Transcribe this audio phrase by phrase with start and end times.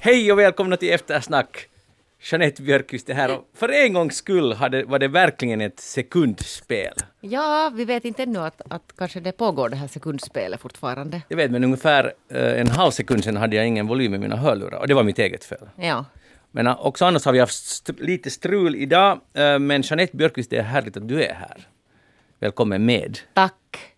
[0.00, 1.68] Hej och välkomna till Eftersnack!
[2.30, 6.94] Jeanette Björkqvist är här och för en gångs skull hade, var det verkligen ett sekundspel.
[7.20, 11.22] Ja, vi vet inte ännu att, att kanske det pågår det här sekundspelet fortfarande.
[11.28, 14.36] Jag vet, men ungefär eh, en halv sekund sedan hade jag ingen volym i mina
[14.36, 15.68] hörlurar och det var mitt eget fel.
[15.76, 16.04] Ja.
[16.50, 20.50] Men eh, också annars har vi haft st- lite strul idag, eh, men Jeanette Björkqvist,
[20.50, 21.68] det är härligt att du är här.
[22.38, 23.18] Välkommen med.
[23.34, 23.54] Tack.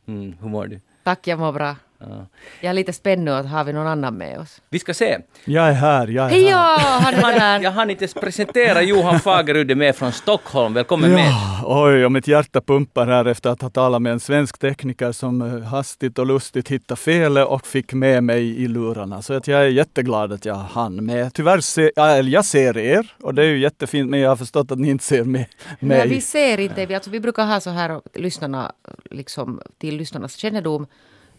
[0.09, 0.81] Mm, hur mår du?
[1.05, 1.77] Tack, jag mår bra.
[2.01, 2.27] Ja.
[2.61, 4.61] Jag är lite spänd nu att har vi någon annan med oss.
[4.71, 5.19] Vi ska se.
[5.45, 6.39] Jag är här, jag är här.
[6.51, 7.61] ja, han Jag är där.
[7.61, 10.75] jag hann inte presentera Johan Fagerud är med från Stockholm.
[10.75, 11.31] Välkommen med.
[11.31, 15.13] Ja, oj, och mitt hjärta pumpar här efter att ha talat med en svensk tekniker
[15.13, 19.23] som eh, hastigt och lustigt hittade felet och fick med mig i lurarna.
[19.23, 21.35] Så att jag är jätteglad att jag hann med.
[21.35, 24.37] Tyvärr ser ja, eller jag ser er och det är ju jättefint, men jag har
[24.37, 25.47] förstått att ni inte ser med,
[25.81, 25.99] mig.
[25.99, 28.73] Nej, vi ser inte, vi, alltså, vi brukar ha så här lyssnarna,
[29.11, 30.87] liksom, till lyssnarnas kännedom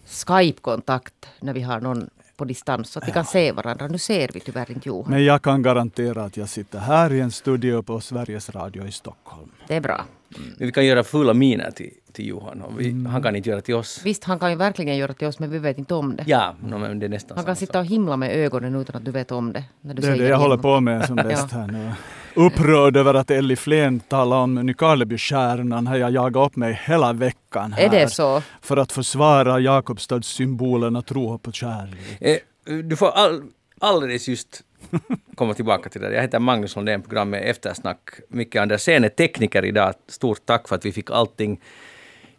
[0.06, 3.88] Skype-kontakt när vi har någon på distans så att vi kan se varandra.
[3.88, 5.12] Nu ser vi tyvärr inte Johan.
[5.12, 8.92] Men jag kan garantera att jag sitter här i en studio på Sveriges Radio i
[8.92, 9.52] Stockholm.
[9.68, 10.06] Det är bra.
[10.38, 12.62] Men vi kan göra fulla miner till, till Johan.
[12.62, 14.02] Och vi, Han kan inte göra till oss.
[14.04, 16.24] Visst, han kan ju verkligen göra till oss men vi vet inte om det.
[16.28, 19.06] Ja, no, men det är nästan Han kan sitta och himla med ögonen utan att
[19.06, 19.64] du vet om det.
[19.82, 21.92] När du Det är det jag håller på med som bäst här nu.
[22.36, 27.74] Upprörd över att Elli Flen talar om Nykarlebystjärnan har jag jagat upp mig hela veckan
[27.74, 27.86] här.
[27.86, 28.42] Är det så?
[28.62, 32.00] För att försvara Jakobstadssymbolen och tro på kärlek.
[32.20, 32.38] Eh,
[32.84, 33.44] du får all,
[33.80, 34.64] alldeles just
[35.36, 36.14] komma tillbaka till det.
[36.14, 38.10] Jag heter Magnus Lundén, programmet Eftersnack.
[38.28, 39.94] Micke Andersén är tekniker idag.
[40.08, 41.62] Stort tack för att vi fick allting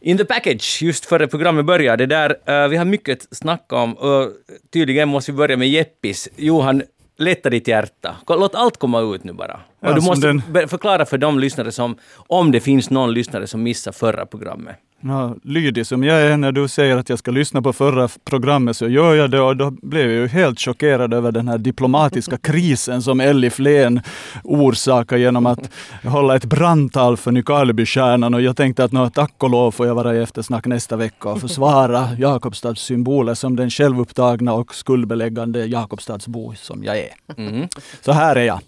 [0.01, 2.07] in the package just före programmet började.
[2.07, 3.95] Där, uh, vi har mycket att snacka om.
[3.95, 4.31] och
[4.73, 6.29] tydligen måste vi börja med Jeppis.
[6.37, 6.83] Johan,
[7.19, 8.17] lätta ditt hjärta.
[8.29, 9.61] Låt allt komma ut nu bara.
[9.83, 13.47] Ja, och du måste den- förklara för de lyssnare som, om det finns någon lyssnare
[13.47, 14.77] som missar förra programmet.
[15.05, 18.77] Ja, lydig som jag är när du säger att jag ska lyssna på förra programmet
[18.77, 22.37] så gör jag det och då blev jag ju helt chockerad över den här diplomatiska
[22.43, 24.01] krisen som Elli Flen
[24.45, 25.71] orsakar genom att
[26.05, 29.95] hålla ett brandtal för Nykarlebystjärnan och jag tänkte att nå, tack och lov får jag
[29.95, 36.55] vara i eftersnack nästa vecka och försvara Jakobstads symboler som den självupptagna och skuldbeläggande Jakobstadsbo
[36.57, 37.11] som jag är.
[37.37, 37.69] Mm.
[38.01, 38.61] Så här är jag.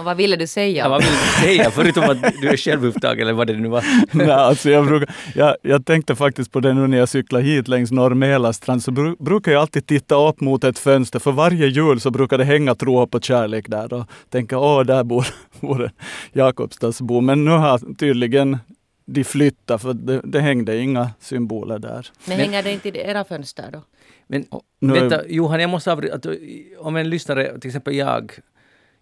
[0.00, 0.84] Och vad ville du säga?
[0.84, 3.84] Ja, vad vill du säga, förutom att du är självupptagen eller vad det nu var?
[4.16, 7.68] Nej, alltså jag, brukar, jag, jag tänkte faktiskt på det nu när jag cyklar hit
[7.68, 11.18] längs Norr Mälarstrand, så bru, brukar jag alltid titta upp mot ett fönster.
[11.18, 15.04] För varje jul så brukar det hänga tro och kärlek där och tänka, åh, där
[15.04, 15.26] bor,
[15.60, 15.90] bor en
[16.32, 17.20] Jakobstadsbo.
[17.20, 18.58] Men nu har tydligen
[19.06, 22.06] de flyttat, för det, det hängde inga symboler där.
[22.24, 23.82] Men hänger det inte i era fönster då?
[24.26, 24.44] Men
[24.80, 26.30] Nu vänta, Johan, jag måste avbryta.
[26.78, 28.32] Om en lyssnare, till exempel jag,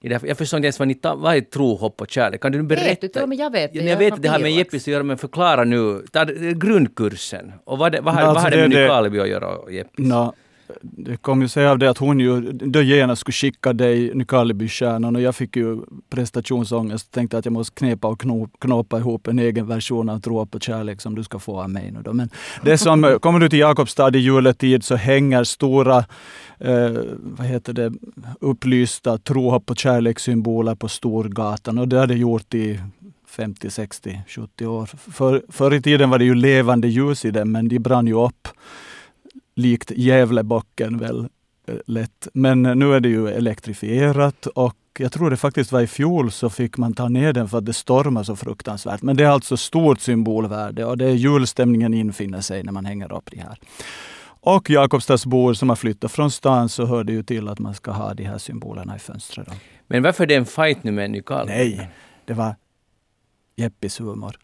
[0.01, 2.11] i det här, jag förstår inte ens vad, ni ta, vad är tro, hopp och
[2.11, 2.41] kärlek.
[2.41, 3.07] Kan du nu Vet berätta?
[3.07, 3.21] du?
[3.21, 3.79] Ja, men jag vet det.
[3.79, 4.53] Ja, Jag jag vet att det har med.
[4.53, 6.03] Jeppis att göra, men förklara nu.
[6.13, 7.53] Ta grundkursen.
[7.65, 9.73] Och vad, det, vad, har, Alltså, vad har det det- med Nykarleby att göra, och
[9.73, 10.07] Jeppis?
[10.09, 10.33] Nå,
[10.83, 15.17] det kom ju sig av det att hon ju då genast skulle skicka dig Nykarlebystjärnan
[15.17, 15.79] och jag fick ju
[16.11, 17.13] prestationsångest.
[17.13, 18.23] Tänkte att jag måste knepa och
[18.59, 21.91] knåpa ihop en egen version av Tro på kärlek som du ska få av mig.
[21.91, 22.13] Nu då.
[22.13, 22.31] Men
[22.63, 25.99] det som, eh, kommer du till Jakobstad i juletid så hänger stora
[26.59, 26.91] eh,
[27.21, 27.93] vad heter det,
[28.41, 32.81] upplysta tro på kärlekssymboler på Storgatan och det har det gjort i
[33.29, 34.87] 50, 60, 70 år.
[34.87, 38.25] För, förr i tiden var det ju levande ljus i dem men de brann ju
[38.25, 38.49] upp
[39.59, 41.29] likt Gävlebocken väl
[41.67, 42.29] eh, lätt.
[42.33, 46.31] Men eh, nu är det ju elektrifierat och jag tror det faktiskt var i fjol
[46.31, 49.03] så fick man ta ner den för att det stormar så fruktansvärt.
[49.03, 53.13] Men det är alltså stort symbolvärde och det är julstämningen infinner sig när man hänger
[53.13, 53.59] upp det här.
[54.41, 57.91] Och Jakobstadsbor som har flyttat från stan så hör det ju till att man ska
[57.91, 59.47] ha de här symbolerna i fönstret.
[59.47, 59.53] då.
[59.87, 61.53] Men varför är det en fight nu med Nykarleby?
[61.53, 61.91] Nej,
[62.25, 62.55] det var
[63.57, 64.39] Jeppis humor.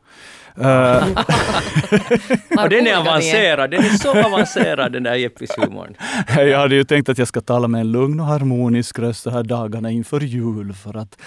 [2.63, 5.95] Och den är avancerad, den är så avancerad den där Jeppis-humorn.
[6.37, 9.31] Jag hade ju tänkt att jag ska tala med en lugn och harmonisk röst så
[9.31, 11.19] här dagarna inför jul för att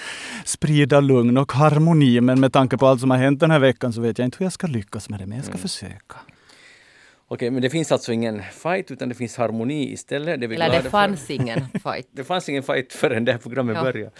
[0.45, 2.21] sprida lugn och harmoni.
[2.21, 4.37] Men med tanke på allt som har hänt den här veckan så vet jag inte
[4.39, 6.15] hur jag ska lyckas med det, men jag ska försöka.
[7.27, 10.39] Okej, men det finns alltså ingen fight utan det finns harmoni istället.
[10.39, 10.89] Det Eller det för.
[10.89, 12.07] fanns ingen fight.
[12.11, 13.83] Det fanns ingen fight förrän det här programmet Ja.
[13.83, 14.11] började.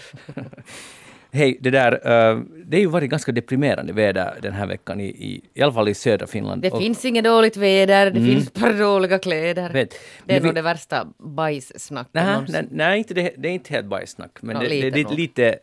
[1.31, 5.05] Hej, det där, eh, det har ju varit ganska deprimerande väder den här veckan, i,
[5.05, 6.61] i, i alla fall i södra Finland.
[6.61, 8.31] Det Och- finns inget dåligt väder, det Mm.
[8.35, 9.69] finns bara dåliga kläder.
[9.73, 9.93] Vet,
[10.25, 13.87] Det är nog det värsta bajssnacket Nej, nej, nej inte det, det är inte helt
[13.87, 15.59] bajssnack, men Ja, det, lite det, det lite,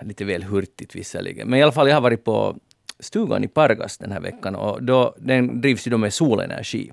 [0.00, 1.48] lite väl hurtigt visserligen.
[1.48, 2.56] Men i alla fall, jag har varit på
[3.00, 6.92] stugan i Pargas den här veckan och då, den drivs ju då med solenergi.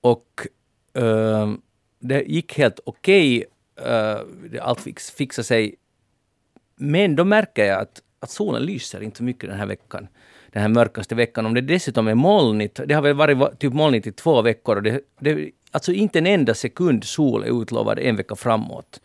[0.00, 0.46] Och
[0.94, 1.52] eh,
[2.00, 3.44] det gick helt okej, eh,
[3.86, 5.74] uh, allt fix, fixade sig.
[6.76, 10.08] Men då märker jag att att solen lyser inte så mycket den här veckan.
[10.52, 11.46] Den här mörkaste veckan.
[11.46, 14.82] Om det dessutom är molnigt, det har väl varit typ molnigt i två veckor och
[14.82, 19.00] det, det, alltså inte en enda sekund sol är utlovad en vecka framåt.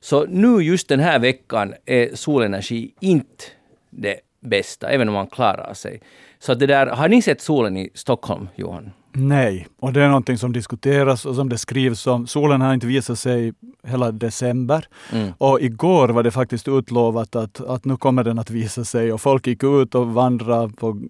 [0.00, 3.44] Så nu just den här veckan är solenergi inte
[3.90, 6.00] det bästa, även om man klarar sig.
[6.38, 8.90] Så det där, har ni sett solen i Stockholm, Johan?
[9.12, 12.26] Nej, och det är någonting som diskuteras och som det skrivs om.
[12.26, 13.52] Solen har inte visat sig
[13.82, 14.88] hela december.
[15.12, 15.32] Mm.
[15.38, 19.20] Och igår var det faktiskt utlovat att, att nu kommer den att visa sig och
[19.20, 21.00] folk gick ut och vandrade på,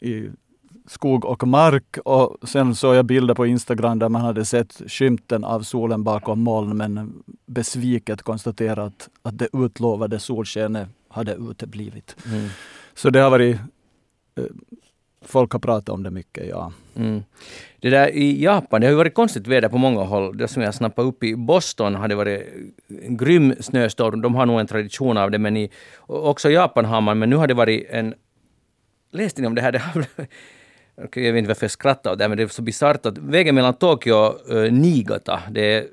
[0.00, 0.28] i
[0.86, 1.98] skog och mark.
[2.04, 6.40] Och sen såg jag bilder på Instagram där man hade sett skymten av solen bakom
[6.40, 12.16] moln men besviket konstaterat att det utlovade solskenet hade uteblivit.
[12.26, 12.48] Mm.
[12.94, 13.56] Så det har varit
[14.36, 14.44] eh,
[15.20, 16.72] Folk har pratat om det mycket, ja.
[16.96, 17.22] Mm.
[17.80, 20.36] Det där i Japan, det har ju varit konstigt väder på många håll.
[20.38, 22.42] Det som jag snappade upp i Boston har det varit
[23.02, 24.22] en grym snöstorm.
[24.22, 25.70] De har nog en tradition av det, men i,
[26.06, 28.14] också i Japan har man, men nu har det varit en...
[29.10, 29.72] Läste ni om det här?
[29.72, 30.06] Det har,
[30.96, 33.54] jag vet inte varför jag skrattar åt det, men det är så bisarrt att vägen
[33.54, 35.86] mellan Tokyo och Niigata, det är,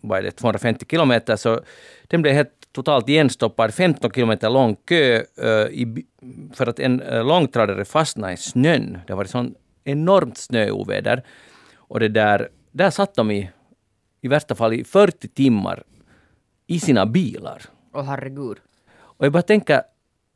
[0.00, 1.60] vad är det, 250 kilometer, så
[2.02, 6.06] den blev helt totalt igenstoppad, 15 kilometer lång kö uh, i,
[6.54, 8.98] för att en uh, långtradare fastnade i snön.
[9.06, 11.22] Det var ett sånt enormt snöoväder.
[11.74, 13.50] Och det där, där satt de i,
[14.20, 15.82] i värsta fall i 40 timmar
[16.66, 17.62] i sina bilar.
[17.94, 18.58] Åh oh, herregud.
[18.94, 19.82] Och jag bara tänker,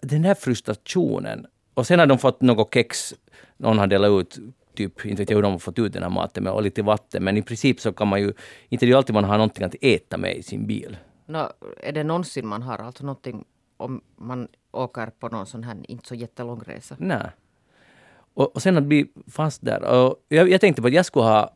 [0.02, 1.46] den här frustrationen.
[1.74, 3.14] Och sen har de fått något kex,
[3.56, 4.38] någon har delat ut
[4.74, 6.82] typ, inte vet jag hur de har fått ut den här maten med, och lite
[6.82, 7.24] vatten.
[7.24, 8.32] Men i princip så kan man ju,
[8.68, 10.96] inte det är alltid man har någonting att äta med i sin bil.
[11.26, 13.44] No, är det någonsin man har alltså någonting
[13.76, 16.96] om man åker på någon sån här inte så jättelång resa?
[16.98, 17.30] Nej.
[18.34, 19.82] Och, och sen att bli fast där.
[19.84, 21.50] Och jag, jag tänkte på att jag skulle ha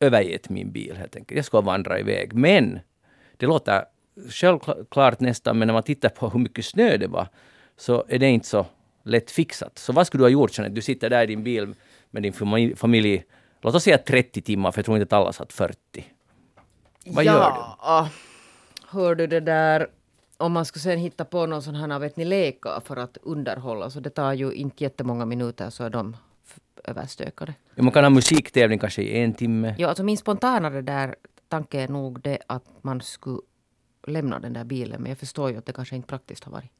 [0.00, 1.36] övergett min bil helt enkelt.
[1.36, 2.34] Jag skulle ha vandrat iväg.
[2.34, 2.80] Men
[3.36, 3.84] det låter
[4.30, 7.28] självklart nästan, men när man tittar på hur mycket snö det var
[7.76, 8.66] så är det inte så
[9.02, 9.78] lätt fixat.
[9.78, 10.74] Så vad skulle du ha gjort Jeanette?
[10.74, 11.74] Du sitter där i din bil
[12.10, 12.32] med din
[12.76, 13.24] familj,
[13.60, 15.76] låt oss säga 30 timmar, för jag tror inte att alla satt 40.
[17.06, 18.10] Vad ja, gör du?
[18.88, 19.86] Hör du det där,
[20.36, 23.90] om man skulle sen hitta på någon sån här, vet ni, leka för att underhålla,
[23.90, 26.16] så det tar ju inte jättemånga minuter så är de
[26.84, 27.54] överstökade.
[27.74, 29.74] Ja, man kan ha musiktävling kanske i en timme.
[29.78, 31.14] Ja, alltså min spontana det där
[31.48, 33.40] tanke är nog det att man skulle
[34.06, 36.70] lämna den där bilen, men jag förstår ju att det kanske inte praktiskt har varit.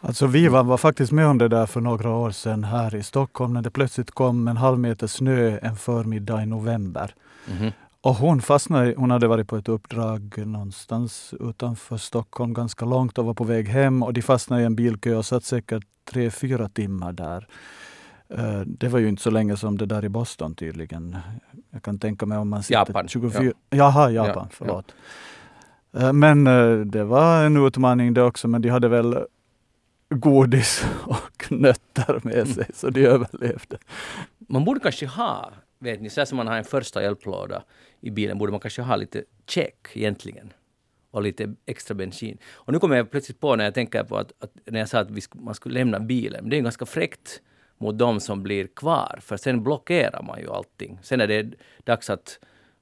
[0.00, 3.02] Alltså vi var, var faktiskt med om det där för några år sedan här i
[3.02, 7.14] Stockholm när det plötsligt kom en halv meter snö en förmiddag i november.
[7.50, 7.72] Mm -hmm.
[8.00, 13.24] Och hon fastnade, hon hade varit på ett uppdrag någonstans utanför Stockholm ganska långt och
[13.24, 16.68] var på väg hem och de fastnade i en bilkö och satt säkert tre, fyra
[16.68, 17.48] timmar där.
[18.28, 21.16] Eh, det var ju inte så länge som det där i Boston tydligen.
[21.70, 23.08] Jag kan tänka mig om man sitter Japan.
[23.08, 23.44] 24...
[23.44, 23.52] Ja.
[23.70, 24.94] Jaha, Japan, ja, förlåt.
[25.92, 26.00] Ja.
[26.00, 29.24] Eh, men eh, det var en utmaning det också, men de hade väl
[30.10, 33.78] godis och nötter med sig, så de överlevde.
[34.48, 37.62] Man borde kanske ha vet ni, så som man har en första hjälplåda
[38.00, 40.52] i bilen borde man kanske ha lite check egentligen.
[41.10, 42.38] Och lite extra bensin.
[42.52, 44.98] Och nu kommer jag plötsligt på när jag tänker på att, att när jag sa
[44.98, 46.48] att sk man skulle lämna bilen.
[46.48, 47.40] Det är ganska fräckt
[47.78, 49.18] mot de som blir kvar.
[49.22, 50.98] För sen blockerar man ju allting.
[51.02, 51.54] Sen är det
[51.84, 52.38] dags att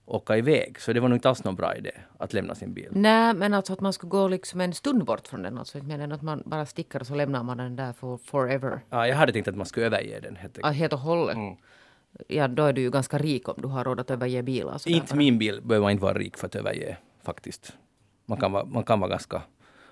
[0.06, 0.80] åka iväg.
[0.80, 2.88] Så det var nog inte alls någon bra idé att lämna sin bil.
[2.90, 5.58] Nej, men alltså att man skulle gå liksom en stund bort från den.
[5.58, 8.80] Alltså, men att man bara sticker och så lämnar man den där för forever.
[8.90, 10.36] Ja, jag hade tänkt att man skulle överge den.
[10.36, 11.36] Helt, ja, helt och hållet.
[11.36, 11.56] Mm
[12.28, 14.88] ja, då är du ju ganska rik om du har råd att överge bilar.
[14.88, 17.72] Inte min bil behöver man inte vara rik för att överge faktiskt.
[18.26, 19.42] Man kan vara, man kan vara ganska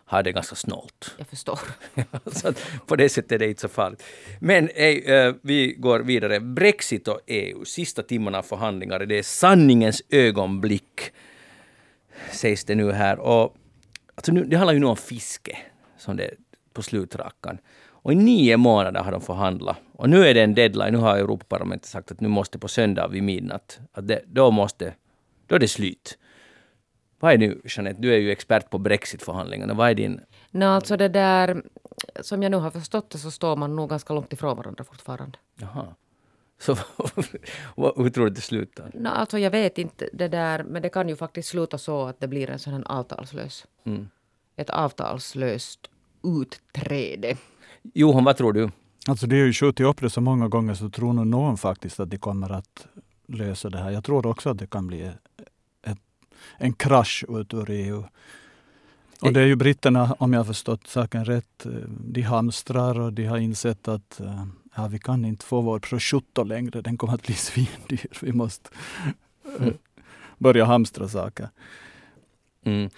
[0.07, 1.15] ha det ganska snålt.
[1.19, 1.59] Jag förstår.
[2.31, 2.53] så
[2.87, 4.03] på det sättet är det inte så farligt.
[4.41, 6.41] Men ej, uh, vi går vidare.
[6.41, 9.07] Brexit och EU, sista timmarna av förhandlingar.
[9.07, 11.13] Det är sanningens ögonblick,
[12.31, 13.19] sägs det nu här.
[13.19, 13.57] Och,
[14.15, 15.59] alltså nu, det handlar ju nu om fiske,
[15.99, 16.35] som det
[16.73, 17.59] på slutrakan.
[18.05, 19.77] Och i nio månader har de förhandlat.
[19.93, 20.93] Och nu är det en deadline.
[20.93, 24.95] Nu har Europaparlamentet sagt att nu måste på söndag vid midnatt, att det, då måste,
[25.47, 26.19] då är det slut.
[27.21, 29.75] Vad är nu, Jeanette, du är ju expert på Brexit-förhandlingarna.
[29.75, 30.21] Vad är din...
[30.51, 31.63] No, alltså det där,
[32.21, 35.39] som jag nu har förstått det så står man nog ganska långt ifrån varandra fortfarande.
[35.61, 35.95] Jaha.
[36.59, 36.75] Så
[37.77, 38.91] hur tror du det slutar?
[38.95, 42.21] No, alltså jag vet inte det där, men det kan ju faktiskt sluta så att
[42.21, 43.67] det blir en sån här avtalslös.
[43.85, 44.09] Mm.
[44.57, 45.91] Ett avtalslöst
[46.23, 47.37] utträde.
[47.93, 48.71] Johan, vad tror du?
[49.07, 52.01] Alltså det är ju skjutit upp det så många gånger så tror nog någon faktiskt
[52.01, 52.87] att de kommer att
[53.27, 53.91] lösa det här.
[53.91, 55.11] Jag tror också att det kan bli
[55.83, 55.99] ett,
[56.59, 58.05] en krasch ut ur EU.
[59.21, 63.25] Och det är ju britterna, om jag har förstått saken rätt, de hamstrar och de
[63.25, 64.21] har insett att
[64.77, 68.19] ja, vi kan inte få vår prosciutto längre, den kommer att bli svindyr.
[68.23, 68.71] Vi måste
[69.59, 69.75] mm.
[70.39, 71.49] börja hamstra saker.
[72.65, 72.91] Mm.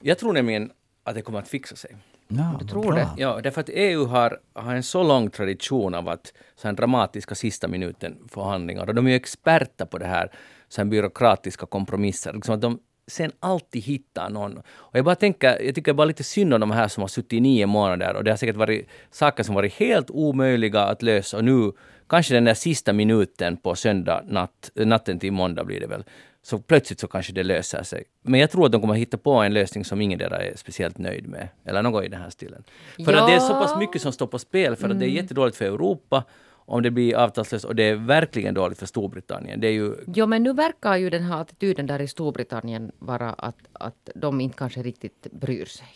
[0.00, 1.96] Jag tror nämligen att det kommer att fixa sig.
[2.28, 2.94] Ja, Du tror bra.
[2.94, 3.08] det?
[3.16, 7.34] Ja, därför att EU har, har en så lång tradition av att så här dramatiska
[7.34, 10.30] sista minuten förhandlingar och de är ju experter på det här,
[10.68, 12.32] så här byråkratiska kompromisser.
[12.32, 14.58] Liksom att de sen alltid hittar någon.
[14.58, 17.32] Och jag bara tänker, jag tycker bara lite synd om de här som har suttit
[17.32, 21.36] i nio månader och det har säkert varit saker som varit helt omöjliga att lösa
[21.36, 21.72] och nu
[22.08, 26.04] kanske den där sista minuten på söndag natt, natten till måndag blir det väl,
[26.42, 28.04] så plötsligt så kanske det löser sig.
[28.22, 30.98] Men jag tror att de kommer hitta på en lösning som ingen där är speciellt
[30.98, 31.48] nöjd med.
[31.64, 32.64] Eller något i den här stilen.
[33.04, 33.78] För att det är så pass Ja.
[33.78, 34.76] mycket som står på spel.
[34.76, 34.96] För Mm.
[34.96, 36.24] att det är jättedåligt för Europa
[36.70, 39.60] om det blir avtalslöst och det är verkligen dåligt för Storbritannien.
[39.60, 39.94] Det är ju...
[40.14, 44.40] Jo, men nu verkar ju den här attityden där i Storbritannien vara att, att de
[44.40, 45.88] inte kanske riktigt bryr sig.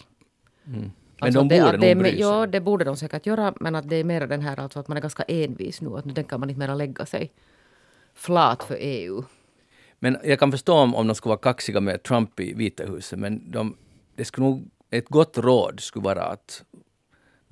[0.64, 0.92] Men
[1.22, 2.20] Alltså de det, borde det nog bry sig.
[2.20, 4.88] Ja, det borde de säkert göra, men att det är mer den här alltså att
[4.88, 7.32] man är ganska envis nu, att nu tänker man inte mera lägga sig
[8.14, 9.22] flat för EU.
[9.98, 13.18] Men jag kan förstå om, om de skulle vara kaxiga med Trump i Vita huset,
[13.18, 13.76] men de,
[14.16, 16.64] det skulle nog, ett gott råd skulle vara att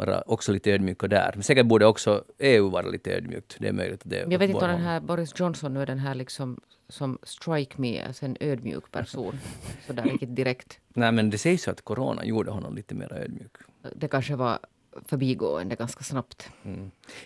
[0.07, 1.31] vara också lite ödmjuka där.
[1.35, 3.57] Men säkert borde också EU vara lite ödmjukt.
[3.59, 5.99] Det är möjligt det Jag vet inte om den här Boris Johnson nu är den
[5.99, 9.39] här liksom som strike me as en ödmjuk person.
[9.87, 10.79] Sådär riktigt direkt.
[10.95, 13.53] Nej, men det sägs ju att corona gjorde honom lite mer ödmjuk.
[13.97, 14.59] Det kanske var
[15.07, 16.49] förbigående ganska snabbt.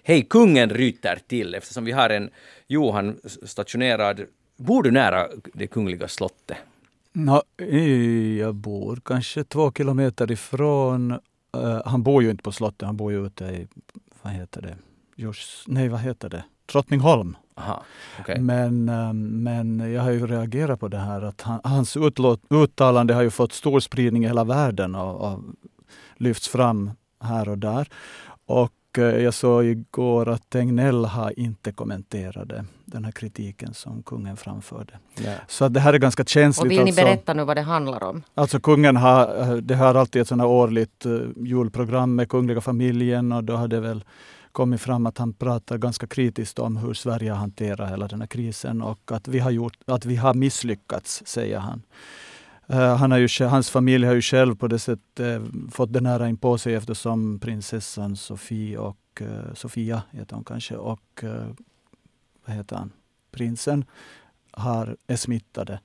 [0.03, 2.31] Hej, kungen ryter till eftersom vi har en
[2.67, 4.21] Johan stationerad.
[4.57, 6.57] Bor du nära det kungliga slottet?
[7.13, 11.19] Nå, i- jag bor kanske två kilometer ifrån.
[11.55, 13.67] Eh, han bor ju inte på slottet, han bor ju ute i,
[14.23, 14.77] vad heter det,
[15.17, 17.37] Djurs, nej vad heter det, Drottningholm.
[17.57, 17.83] Aha,
[18.21, 18.41] okej.
[18.41, 23.15] Men, eh, men jag har ju reagerat på det här att han, hans utlåt, uttalande
[23.15, 25.41] har ju fått stor spridning i hela världen och, och
[26.17, 27.89] lyfts fram här och där.
[28.47, 32.49] Och jag såg igår att Tegnell har inte kommenterat
[32.85, 34.93] den här kritiken som kungen framförde.
[35.25, 35.33] Ja.
[35.49, 36.65] Så att det här är ganska känsligt.
[36.65, 37.05] Och vill ni alltså.
[37.05, 38.23] berätta nu vad det handlar om?
[38.35, 42.61] Alltså kungen har, eh, det har alltid ett sånt här årligt eh, julprogram med kungliga
[42.61, 44.05] familjen och då har det väl
[44.53, 48.27] kommit fram att han pratar ganska kritiskt om hur Sverige har hanterat hela den här
[48.27, 51.83] krisen och att vi har, gjort, att vi har misslyckats, säger han.
[52.67, 56.07] Eh, han har ju, hans familj har ju själv på det sättet eh, fått den
[56.07, 61.25] här in på sig eftersom prinsessan Sofie och eh, Sofia heter hon kanske och
[62.47, 62.93] vad heter han?
[63.31, 63.85] prinsen
[64.51, 65.81] har, är smittade.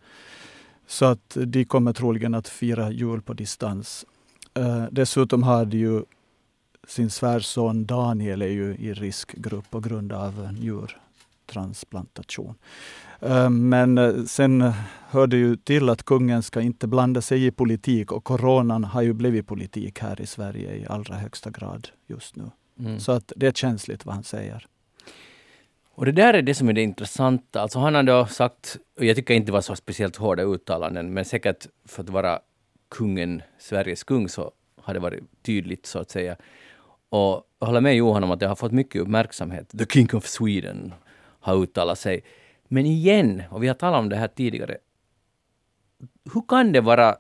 [0.88, 4.06] Så att de kommer troligen att fira jul på distans.
[4.92, 6.04] Dessutom har de ju
[6.88, 10.98] sin svärson Daniel är ju i riskgrupp på grund av njur
[11.50, 12.56] njurtransplantation.
[13.22, 14.74] Eh, men eh, sen
[15.10, 19.02] hör det ju till att kungen ska inte blanda sig i politik och coronan har
[19.02, 22.52] ju blivit politik här i Sverige i allra högsta grad just nu.
[22.80, 23.00] Mm.
[23.00, 24.66] Så att det är känsligt vad han säger.
[25.96, 27.62] Och det där är det som är det intressanta.
[27.62, 31.14] Alltså han har då sagt, och jag tycker inte det var så speciellt hårda uttalanden,
[31.14, 32.40] men säkert för att vara
[32.90, 34.52] kungen, Sveriges kung, så
[34.82, 36.36] har det varit tydligt så att säga.
[37.10, 39.70] Och jag håller med Johan om att det har fått mycket uppmärksamhet.
[39.78, 40.94] The King of Sweden
[41.40, 42.24] har uttalat sig.
[42.68, 44.78] Men igen, och vi har talat om det här tidigare,
[46.34, 47.16] hur kan det vara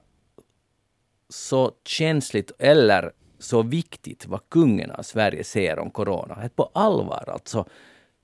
[1.29, 6.49] så känsligt eller så viktigt vad kungen av Sverige säger om corona?
[6.55, 7.65] På allvar alltså.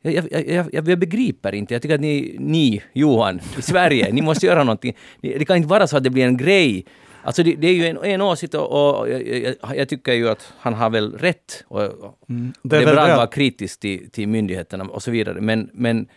[0.01, 1.73] Jag, jag, jag, jag, jag begriper inte.
[1.73, 4.97] Jag tycker att ni, ni, Johan, i Sverige, ni måste göra någonting.
[5.21, 6.85] Det kan inte vara så att det blir en grej.
[7.25, 10.29] Alltså det, det är ju en, en åsikt och, och jag, jag, jag tycker ju
[10.29, 11.63] att han har väl rätt.
[11.67, 12.53] Och, och Mm.
[12.63, 15.41] det det vara kritisk till, till myndigheterna och så vidare.
[15.41, 16.07] Men, men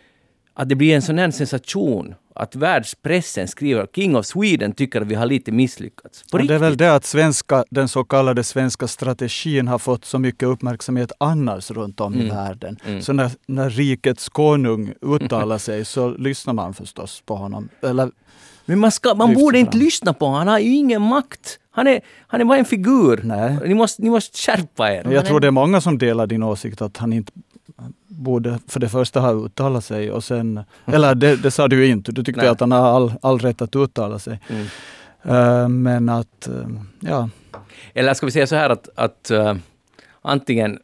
[0.55, 5.01] att det blir en sån här sensation att världspressen skriver att King of Sweden tycker
[5.01, 6.25] att vi har lite misslyckats.
[6.31, 10.05] På Och det är väl det att svenska, den så kallade svenska strategin har fått
[10.05, 12.37] så mycket uppmärksamhet annars runt om i Mm.
[12.37, 12.77] världen.
[12.87, 13.03] Mm.
[13.03, 17.69] Så när, när rikets konung uttalar sig så lyssnar man förstås på honom.
[17.83, 18.11] Eller,
[18.69, 20.39] Men man, ska, man borde inte lyssna på honom.
[20.39, 21.59] Han har ju ingen makt.
[21.71, 23.21] Han är, han är bara en figur.
[23.25, 23.59] nej.
[23.65, 25.13] Ni måste, ni måste skärpa er.
[25.13, 27.33] Jag tror det är många som delar din åsikt att han inte
[28.09, 31.93] borde för det första ha uttalat sig och sen, eller det, det sa du ju
[31.93, 32.51] inte, du tyckte Nej.
[32.51, 34.41] att han har all, all rätt att uttala sig.
[34.49, 34.67] Mm.
[35.23, 36.69] Eh, men att, eh,
[37.01, 37.29] ja,
[37.95, 39.55] Eller ska vi säga så här att, att uh,
[40.23, 40.79] antingen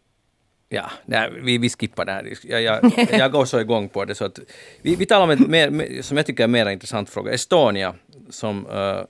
[0.75, 2.33] Ja, nej, vi, vi skippar det här.
[2.43, 4.15] Jag, jag, jag går så igång på det.
[4.15, 4.39] Så att
[4.83, 7.33] vi, vi talar om en mer, som jag tycker är en mer intressant fråga.
[7.33, 7.95] Estonia,
[8.31, 9.05] som, uh,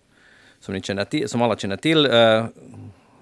[0.60, 2.44] som, ni känner till, som alla känner till, uh,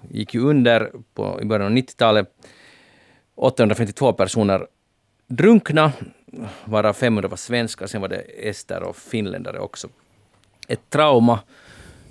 [0.09, 2.27] gick ju under på, i början av 90-talet.
[3.35, 4.67] 852 personer
[5.27, 5.91] drunkna,
[6.65, 9.87] varav 500 var svenskar, sen var det ester och finländare också.
[10.67, 11.39] Ett trauma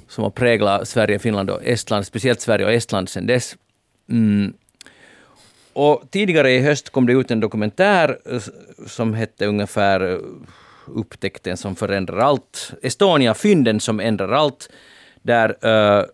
[0.09, 3.57] som har präglat Sverige, Finland och Estland, speciellt Sverige och Estland sedan dess.
[4.11, 4.55] Mm.
[5.73, 8.41] Och tidigare i höst kom det ut en dokumentär eh,
[8.87, 10.19] som hette ungefär eh,
[10.87, 12.73] Upptäckten som förändrar allt.
[12.83, 14.69] Estonia, fynden som ändrar allt.
[15.23, 16.05] Där eh,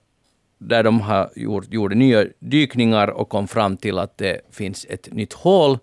[0.58, 5.12] där de har gjort, gjorde nya dykningar och kom fram till att det finns ett
[5.12, 5.78] nytt hål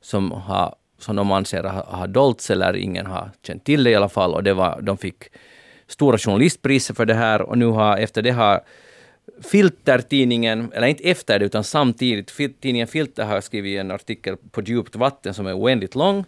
[0.00, 3.94] som, har, som de anser har, har dolts eller ingen har känt till det i
[3.94, 4.34] alla fall.
[4.34, 5.24] Och det var, de fick
[5.86, 8.60] stora journalistpriser för det här och nu har efter det har
[9.40, 14.96] Filtertidningen, eller inte efter det utan samtidigt, tidningen Filter har skrivit en artikel på djupt
[14.96, 16.24] vatten som är oändligt lång,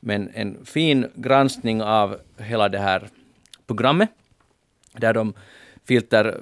[0.00, 3.08] men en fin granskning av hela det här
[3.66, 4.10] programmet,
[4.92, 5.34] där de
[5.84, 6.40] Filter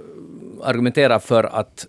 [0.63, 1.87] argumenterar för att,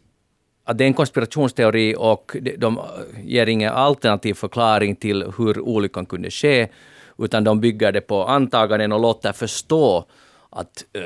[0.64, 2.80] att det är en konspirationsteori och de
[3.24, 6.68] ger ingen alternativ förklaring till hur olyckan kunde ske,
[7.18, 10.06] utan de bygger det på antaganden och låter förstå
[10.50, 11.04] att uh,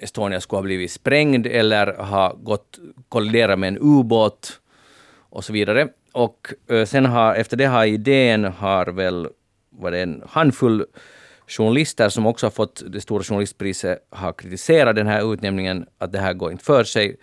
[0.00, 2.78] Estonia skulle ha blivit sprängd eller ha gått
[3.08, 4.60] kolliderat med en ubåt
[5.30, 5.88] och så vidare.
[6.12, 9.28] Och uh, sen har, efter det har idén har väl
[9.70, 10.84] var det en handfull
[11.46, 16.18] journalister som också har fått det stora journalistpriset har kritiserat den här utnämningen, att det
[16.18, 17.16] här går inte för sig.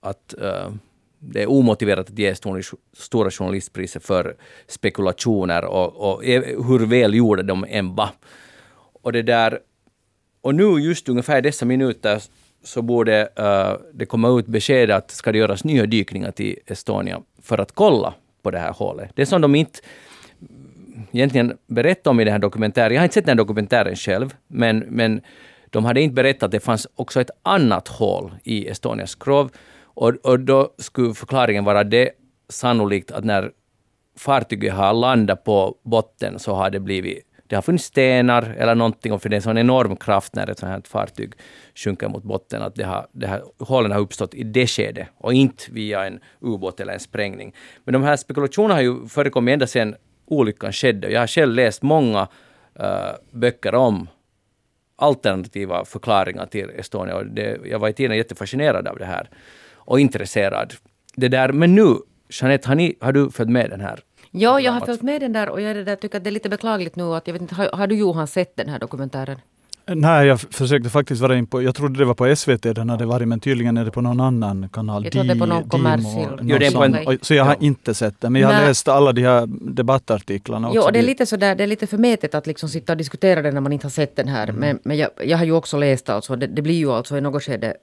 [0.00, 0.74] Att uh,
[1.18, 2.34] det är omotiverat att ge
[2.92, 4.36] stora journalistpriset för
[4.66, 8.10] spekulationer och, och hur välgjorda de än var.
[9.02, 9.58] Och det där
[10.44, 12.22] och nu just ungefär i dessa minuter
[12.62, 17.22] så borde uh, det komma ut besked att ska det göras nya dykningar till Estonia
[17.42, 19.10] för att kolla på det här hålet.
[19.14, 19.80] Det som de inte
[21.12, 24.34] egentligen berättade om i den här dokumentären, jag har inte sett den här dokumentären själv,
[24.46, 25.20] men, men
[25.70, 29.50] de hade inte berättat att det fanns också ett annat hål i Estonias skrov.
[29.82, 32.10] Och, och då skulle förklaringen vara det
[32.48, 33.50] sannolikt att när
[34.18, 39.12] fartyget har landat på botten så har det blivit det har funnits stenar eller någonting,
[39.12, 41.32] och för det är en sån enorm kraft när ett sånt här fartyg
[41.74, 45.34] sjunker mot botten, att det har, det här, hålen har uppstått i det skedet och
[45.34, 47.54] inte via en ubåt eller en sprängning.
[47.84, 49.94] Men de här spekulationerna har ju förekommit ända sedan
[50.26, 51.10] olyckan skedde.
[51.10, 52.28] Jag har själv läst många
[52.80, 52.86] uh,
[53.30, 54.08] böcker om
[54.96, 57.16] alternativa förklaringar till Estonia.
[57.16, 59.30] Och det, jag var i tiden jättefascinerad av det här
[59.74, 60.74] och intresserad.
[61.16, 61.96] Det där, men nu,
[62.28, 64.00] Jeanette, har, ni, har du följt med den här
[64.36, 66.48] Ja, jag har följt med den där och jag där, tycker att det är lite
[66.48, 69.38] beklagligt nu att jag vet inte, har, har du Johan sett den här dokumentären?
[69.86, 73.06] Nej, jag försökte faktiskt vara in på, jag trodde det var på SVT den hade
[73.06, 75.04] varit, men tydligen är det på någon annan kanal.
[75.04, 76.38] Jag tror det är på någon kommersiell.
[76.42, 77.66] Jo, det så jag har ja.
[77.66, 78.68] inte sett den, men jag har Nej.
[78.68, 80.80] läst alla de här debattartiklarna också.
[80.80, 83.54] Jo, det är lite sådär, det är lite förmätet att liksom sitta och diskutera den
[83.54, 84.48] när man inte har sett den här.
[84.48, 84.60] Mm.
[84.60, 87.20] Men, men jag, jag har ju också läst alltså, det, det blir ju alltså i
[87.20, 87.74] något skede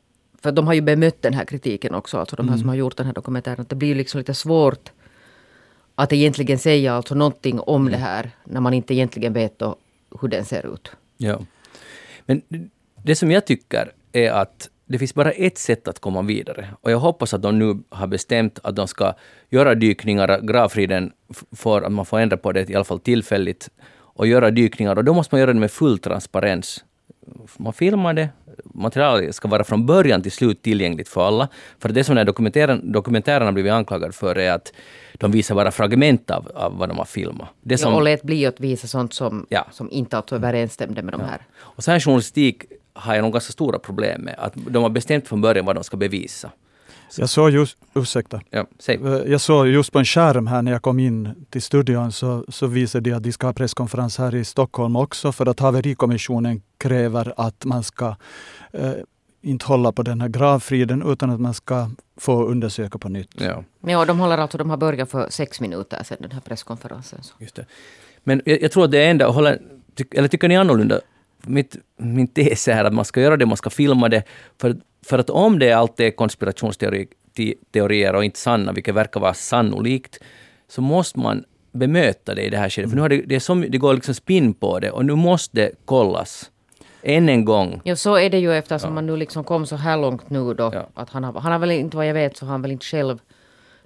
[0.42, 2.60] för de har ju bemött den här kritiken också, alltså de här mm.
[2.60, 3.66] som har gjort den här dokumentären.
[3.70, 4.92] Det blir ju liksom lite svårt
[5.96, 9.76] att egentligen säga alltså någonting om det här när man inte egentligen vet då
[10.22, 10.92] hur den ser ut.
[11.18, 11.40] Ja.
[12.26, 12.42] Men
[13.04, 16.68] det som jag tycker är att det finns bara ett sätt att komma vidare.
[16.82, 19.14] Och jag hoppas att de nu har bestämt att de ska
[19.50, 21.12] göra dykningar, gravfriden
[21.56, 23.70] för att man får ändra på det i alla fall tillfälligt,
[24.14, 24.96] och göra dykningar.
[24.96, 26.84] Och då måste man göra det med full transparens.
[27.58, 28.30] Man filmar det,
[28.64, 31.48] materialet ska vara från början till slut tillgängligt för alla.
[31.80, 34.74] För det som den dokumentären, dokumentärerna blivit anklagade för är att
[35.14, 37.50] de visar bara fragment av, av vad de har filmat.
[37.62, 39.68] Det som, ja, och lät bli att visa sånt som, ja.
[39.72, 41.42] som inte överensstämde med de här.
[41.60, 44.36] Och så här journalistik har jag nog ganska stora problem med.
[44.38, 46.52] Att de har bestämt från början vad de ska bevisa.
[47.18, 48.42] Jag såg just, ursäkta.
[48.50, 48.96] Ja, säg.
[48.96, 52.46] Eh, jag såg just på en skärm här när jag kom in till studion så,
[52.48, 56.62] så visade de att de ska ha presskonferens här i Stockholm också för att haverikommissionen
[56.78, 58.16] kräver att man ska
[58.74, 58.94] eh,
[59.42, 63.42] inte hålla på den här gravfriden utan att man ska få undersöka på nytt.
[63.42, 63.64] Ja.
[63.82, 67.24] Ja, de håller alltså, de har börjat för sex minuter sedan den här presskonferensen.
[67.24, 67.34] Så.
[67.40, 67.66] Just det.
[68.24, 69.62] Men jag, jag tror att det enda, håller,
[69.96, 71.00] ty, eller tycker ni annorlunda?
[71.48, 74.24] Mitt, min tes är att man ska göra det, man ska filma det.
[74.62, 74.76] För,
[75.06, 80.20] för att om det alltid är konspirationsteorier och inte sanna, vilket verkar vara sannolikt,
[80.68, 82.90] så måste man bemöta det i det här skedet.
[82.90, 85.16] För nu har det, det, är som, det går liksom spinn på det och nu
[85.16, 86.52] måste det kollas
[87.04, 87.82] än en gång.
[87.84, 88.94] Ja, så är det ju eftersom ja.
[88.94, 90.72] man nu liksom kom så här långt nu då.
[90.74, 90.88] Ja.
[90.94, 92.86] Att han, har, han har väl inte, vad jag vet, så har han väl inte
[92.86, 93.20] själv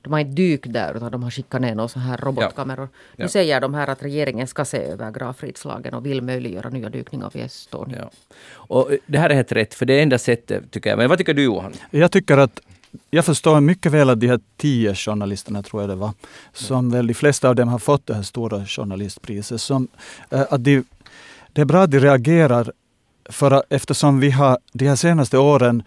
[0.05, 2.89] de har inte dykt där utan de har skickat ner några så här robotkameror.
[3.15, 3.23] Ja.
[3.23, 7.31] Nu säger de här att regeringen ska se över gravfridslagen och vill möjliggöra nya dykningar
[7.33, 7.97] vid Estonia.
[8.01, 8.35] Ja.
[8.53, 10.97] Och det här är helt rätt, för det är enda sättet tycker jag.
[10.97, 11.73] Men vad tycker du Johan?
[11.91, 12.59] Jag tycker att
[13.09, 16.11] jag förstår mycket väl att de här tio journalisterna, tror jag det var,
[16.53, 19.87] som väl de flesta av dem har fått det här stora journalistpriset, som,
[20.29, 20.83] äh, att de,
[21.53, 22.71] det är bra att de reagerar
[23.29, 25.83] för eftersom vi har de här senaste åren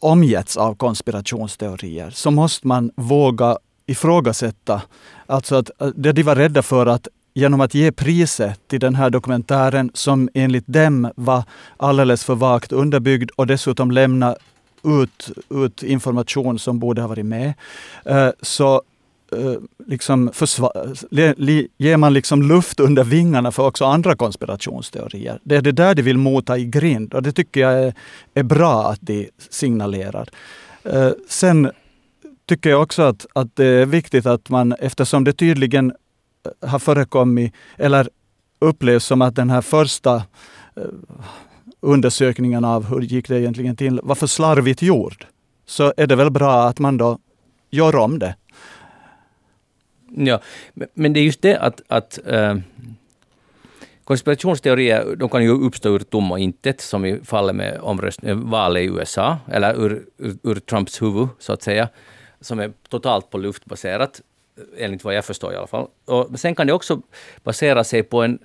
[0.00, 4.82] omgetts av konspirationsteorier så måste man våga ifrågasätta.
[5.26, 9.10] Alltså att det de var rädda för att genom att ge priset till den här
[9.10, 11.42] dokumentären som enligt dem var
[11.76, 14.36] alldeles för vagt underbyggd och dessutom lämna
[14.84, 17.54] ut, ut information som borde ha varit med,
[18.04, 18.82] eh, så
[19.32, 20.30] Eh, liksom
[21.76, 25.40] ger man liksom luft under vingarna för också andra konspirationsteorier.
[25.42, 27.94] Det är det där de vill mota i grind och det tycker jag är,
[28.34, 30.28] är bra att de signalerar.
[30.84, 31.70] Eh, sen
[32.46, 35.92] tycker jag också att, att det är viktigt att man, eftersom det tydligen
[36.62, 38.08] eh, har förekommit, eller
[38.58, 40.14] upplevs som att den här första
[40.76, 40.82] eh,
[41.80, 45.26] undersökningen av hur gick det egentligen till var för slarvigt gjord,
[45.66, 47.18] så är det väl bra att man då
[47.70, 48.34] gör om det.
[50.16, 50.40] Ja,
[50.94, 52.56] men det är just det att, att äh,
[54.04, 57.74] konspirationsteorier de kan ju uppstå ur tomma intet, som i fallet med
[58.22, 61.88] eh, valet i USA, eller ur, ur, ur Trumps huvud, så att säga
[62.40, 64.20] som är totalt på luftbaserat,
[64.78, 65.86] enligt vad jag förstår i alla fall.
[66.04, 67.02] Och sen kan det också
[67.44, 68.38] basera sig på en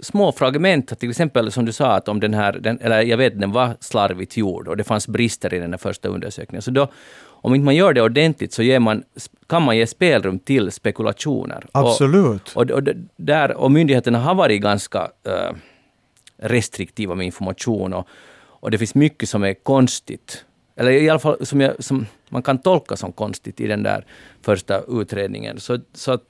[0.00, 3.40] små fragment, till exempel som du sa, att om den här, den, eller jag vet
[3.40, 6.62] den var slarvigt gjord och det fanns brister i den här första undersökningen.
[6.62, 6.88] Så då,
[7.24, 9.04] om inte man gör det ordentligt så ger man,
[9.46, 11.66] kan man ge spelrum till spekulationer.
[11.72, 12.52] Absolut.
[12.54, 12.82] Och, och, och,
[13.16, 15.56] där, och myndigheterna har varit ganska uh,
[16.36, 18.08] restriktiva med information och,
[18.38, 20.44] och det finns mycket som är konstigt
[20.76, 24.04] eller i alla fall som, jag, som man kan tolka som konstigt i den där
[24.42, 25.60] första utredningen.
[25.60, 26.22] Så, så att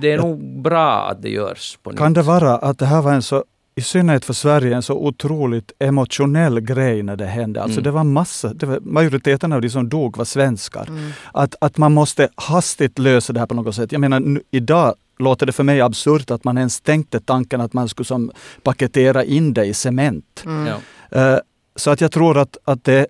[0.00, 1.98] det är nog bra att det görs på nytt.
[1.98, 3.44] Kan det vara att det här var en så
[3.76, 7.62] i synnerhet för Sverige en så otroligt emotionell grej när det hände.
[7.62, 7.84] Alltså mm.
[7.84, 10.86] det var massa, det var, majoriteten av de som dog var svenskar.
[10.88, 11.10] Mm.
[11.32, 13.92] Att, att man måste hastigt lösa det här på något sätt.
[13.92, 17.72] Jag menar nu, idag låter det för mig absurt att man ens tänkte tanken att
[17.72, 18.30] man skulle som
[18.62, 20.42] paketera in det i cement.
[20.46, 20.66] Mm.
[20.66, 21.38] Uh,
[21.76, 23.06] så att jag tror att, att det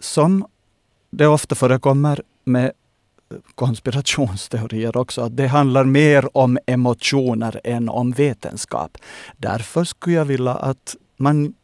[0.00, 0.46] som
[1.10, 2.72] det ofta förekommer med
[3.54, 8.98] konspirationsteorier också, att det handlar mer om emotioner än om vetenskap.
[9.36, 11.54] Därför skulle jag vilja att man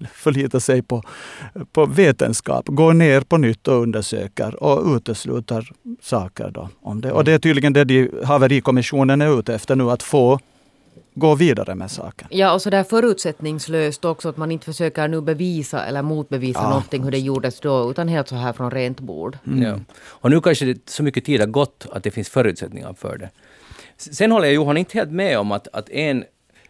[0.12, 1.02] förlitar sig på,
[1.72, 5.70] på vetenskap, går ner på nytt och undersöker och utesluter
[6.02, 6.50] saker.
[6.50, 7.12] Då om det.
[7.12, 10.40] Och det är tydligen det de haverikommissionen är ute efter nu, att få
[11.18, 12.28] gå vidare med saken.
[12.30, 16.68] Ja, och så där förutsättningslöst också, att man inte försöker nu bevisa eller motbevisa ja.
[16.68, 19.38] någonting hur det gjordes då, utan helt så här från rent bord.
[19.46, 19.62] Mm.
[19.62, 19.78] Ja.
[19.98, 23.30] Och nu kanske det så mycket tid har gått att det finns förutsättningar för det.
[23.96, 26.24] Sen håller jag Johan inte helt med om att, att en,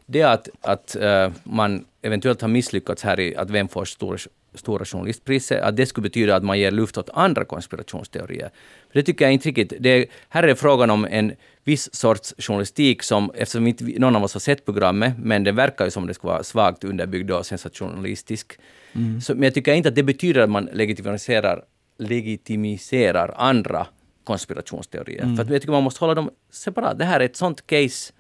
[0.07, 4.21] det att, att uh, man eventuellt har misslyckats här i att vem får stor,
[4.55, 8.51] Stora journalistpriset, att det skulle betyda att man ger luft åt andra konspirationsteorier.
[8.93, 9.73] Det tycker jag inte riktigt.
[9.81, 11.33] Det, här är frågan om en
[11.69, 15.85] viss sorts journalistik som, eftersom inte någon av oss har sett programmet, men det verkar
[15.85, 18.59] ju som det skulle vara svagt underbyggd och sensationalistisk.
[18.93, 19.21] Mm.
[19.21, 21.65] Så, men jag tycker inte att det betyder att man legitimiserar,
[21.99, 23.87] legitimiserar andra
[24.25, 25.23] konspirationsteorier.
[25.23, 25.37] Mm.
[25.37, 26.99] För jag tycker man måste hålla dem separat.
[26.99, 28.13] Det här är ett sånt case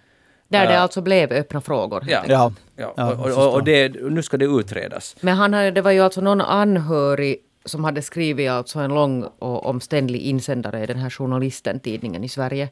[0.48, 2.04] där det alltså blev öppna frågor.
[2.08, 2.52] Ja, ja.
[2.76, 3.14] ja.
[3.14, 5.16] och, och, och det, nu ska det utredas.
[5.20, 9.22] Men han hade, det var ju alltså någon anhörig som hade skrivit alltså en lång
[9.38, 12.68] och omständlig insändare i den här journalisten, tidningen i Sverige.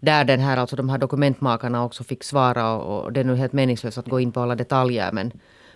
[0.00, 3.52] Där den här, alltså de här dokumentmakarna också fick svara och det är nu helt
[3.52, 5.12] meningslöst att gå in på alla detaljer.
[5.12, 5.32] Men,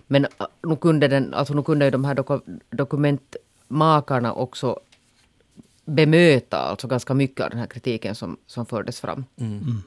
[0.07, 2.39] men äh, nu, kunde den, alltså nu kunde ju de här doku,
[2.71, 4.79] dokumentmakarna också
[5.85, 9.25] bemöta alltså ganska mycket av den här kritiken som, som fördes fram.
[9.37, 9.53] Mm.
[9.53, 9.83] Mm.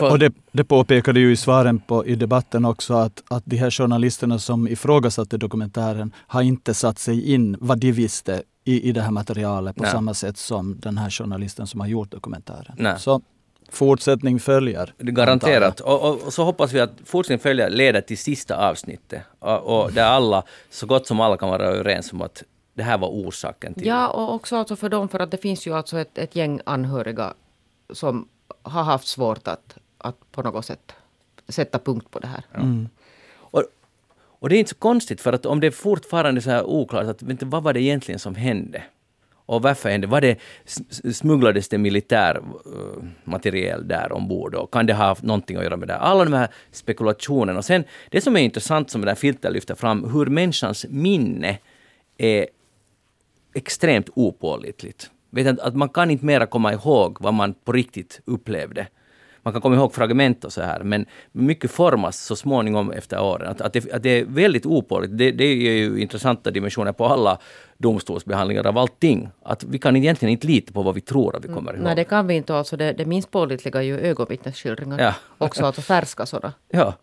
[0.00, 0.10] Får...
[0.10, 3.70] Och det, det påpekade ju i svaren på, i debatten också att, att de här
[3.70, 9.00] journalisterna som ifrågasatte dokumentären har inte satt sig in vad de visste i, i det
[9.00, 9.92] här materialet på Nej.
[9.92, 12.74] samma sätt som den här journalisten som har gjort dokumentären.
[12.78, 12.98] Nej.
[12.98, 13.20] Så
[13.68, 14.94] fortsättning följer.
[14.98, 15.80] Garanterat.
[15.80, 19.22] Och, och, och, så hoppas vi att fortsättning följer leder till sista avsnittet.
[19.38, 22.42] Och, och där alla, så gott som alla kan vara överens om att
[22.74, 25.66] det här var orsaken till Ja, och också alltså för dem, för att det finns
[25.66, 27.34] ju alltså ett, ett gäng anhöriga
[27.92, 28.28] som
[28.62, 30.92] har haft svårt att, att på något sätt
[31.48, 32.44] sätta punkt på det här.
[32.54, 32.88] Mm.
[34.42, 37.06] Och, det är inte så konstigt, för att om det är fortfarande så här oklart,
[37.06, 38.82] att, vänta, vad var det egentligen som hände?
[39.46, 40.38] Och varför hände Var det,
[41.12, 44.54] smugglades det militär uh, materiel där ombord?
[44.54, 45.96] Och kan det ha haft någonting att göra med det?
[45.96, 47.58] Alla de här spekulationerna.
[47.58, 51.58] Och sen, det som är intressant som den här filten lyfter fram, hur människans minne
[52.18, 52.46] är
[53.54, 58.86] extremt opålitligt vet att man kan inte mera komma ihåg vad man på riktigt upplevde.
[59.42, 63.48] Man kan komma ihåg fragment och så här, men mycket formas så småningom efter åren.
[63.48, 65.18] Att, att, det, att det är väldigt opålitligt.
[65.18, 67.38] Det, det är ju intressanta dimensioner på alla
[67.78, 69.28] domstolsbehandlingar av allting.
[69.42, 71.84] Att vi kan egentligen inte lita på vad vi tror att vi kommer ihåg.
[71.84, 72.54] Nej, det kan vi inte.
[72.54, 75.00] Alltså det, det minst pålitliga är ju ögonvittnesskildringar.
[75.00, 75.14] Ja.
[75.38, 76.54] Också alltså färska sådana.
[76.70, 76.94] Ja.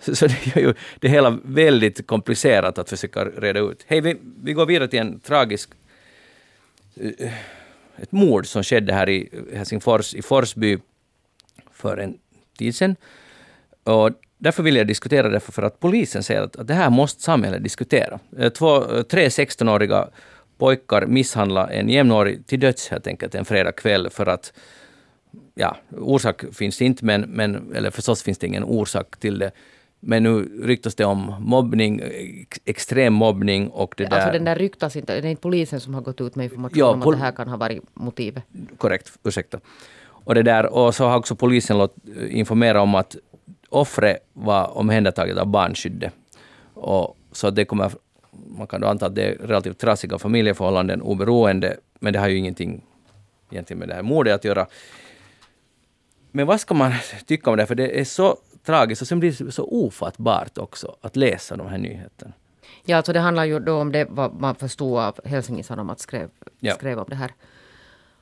[0.00, 3.84] Så, så, det gör ju det hela väldigt komplicerat att försöka reda ut.
[3.86, 5.70] Hej, vi, vi går vidare till en tragisk
[7.96, 10.78] ett mord som skedde här i Helsingfors, i Forsby,
[11.82, 12.18] för en
[12.58, 12.96] tid sedan.
[13.84, 17.22] Och därför vill jag diskutera det, för att polisen säger att, att det här måste
[17.22, 18.18] samhället diskutera.
[18.38, 20.08] Eh, två, eh, tre 16-åriga
[20.58, 24.52] pojkar misshandlade en jämnårig till döds helt enkelt en fredag kväll för att
[25.54, 29.50] ja, orsak finns inte, men, men, eller förstås finns det ingen orsak till det.
[30.04, 34.16] Men nu ryktas det om mobbning, ex- extrem mobbning och det där...
[34.16, 36.78] Alltså den där ryktas inte, det är inte polisen som har gått ut med information
[36.78, 38.42] Ja, om att det här kan ha varit motivet.
[38.78, 39.60] Korrekt, ursäkta.
[40.24, 41.94] Och, det där, och så har också polisen låt
[42.28, 43.16] informera om att
[43.68, 46.12] offret var omhändertaget av barnskyddet.
[46.74, 47.90] Och så det kommer,
[48.30, 52.36] man kan då anta att det är relativt trassiga familjeförhållanden oberoende, men det har ju
[52.36, 52.84] ingenting
[53.50, 54.66] egentligen med det här mordet att göra.
[56.30, 56.92] Men vad ska man
[57.26, 57.66] tycka om det?
[57.66, 61.66] För det är så tragiskt och sen blir det så ofattbart också att läsa de
[61.66, 62.32] här nyheterna.
[62.84, 66.28] Ja, alltså det handlar ju då om det vad man förstod av Helsingin Sanomat skrev,
[66.60, 66.74] Ja.
[66.74, 67.30] skrev om det här.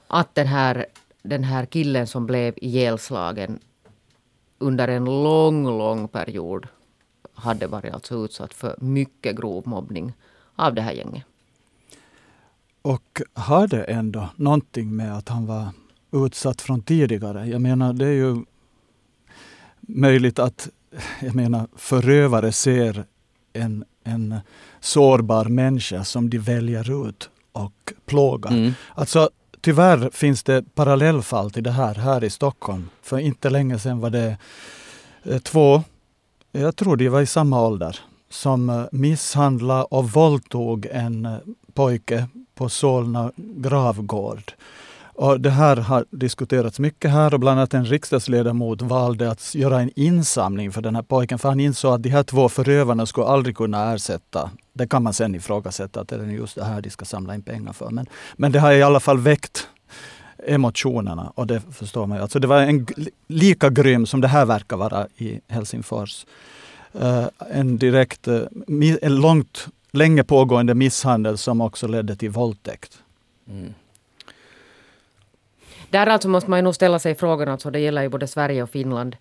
[0.06, 0.86] Att den här,
[1.22, 3.58] den här killen som blev ihjälslagen
[4.58, 6.66] under en lång, lång period
[7.34, 10.12] hade varit alltså utsatt för mycket grov mobbning
[10.56, 11.24] av det här gänget.
[12.82, 15.68] Och har det ändå någonting med att han var
[16.12, 17.46] utsatt från tidigare?
[17.46, 18.44] Jag menar, det är ju
[19.80, 20.68] möjligt att
[21.20, 23.04] jag menar, förövare ser
[23.52, 24.34] en, en
[24.80, 28.50] sårbar människa som de väljer ut och plågar.
[28.50, 28.72] Mm.
[28.94, 29.30] Alltså,
[29.60, 32.90] tyvärr finns det parallellfall till det här, här i Stockholm.
[33.02, 34.36] För inte länge sedan var det
[35.22, 35.82] eh, två,
[36.52, 37.98] jag tror de var i samma ålder,
[38.30, 41.38] som eh, misshandlade och våldtog en eh,
[41.74, 44.52] pojke på Solna gravgård.
[45.20, 49.80] Och det här har diskuterats mycket här och bland annat en riksdagsledamot valde att göra
[49.80, 53.26] en insamling för den här pojken för han insåg att de här två förövarna skulle
[53.26, 54.50] aldrig kunna ersätta.
[54.72, 57.42] Det kan man sen ifrågasätta att det är just det här de ska samla in
[57.42, 57.90] pengar för.
[57.90, 58.06] Men,
[58.36, 59.68] men det har i alla fall väckt
[60.46, 62.22] emotionerna och det förstår man ju.
[62.22, 62.86] Alltså det var en
[63.26, 66.26] lika grym som det här verkar vara i Helsingfors.
[67.02, 68.42] Uh, en direkt, uh,
[69.02, 72.98] en långt, länge pågående misshandel som också ledde till våldtäkt.
[73.50, 73.74] Mm.
[75.90, 78.62] Där alltså måste man ju nog ställa sig frågan, alltså det gäller ju både Sverige
[78.62, 79.16] och Finland,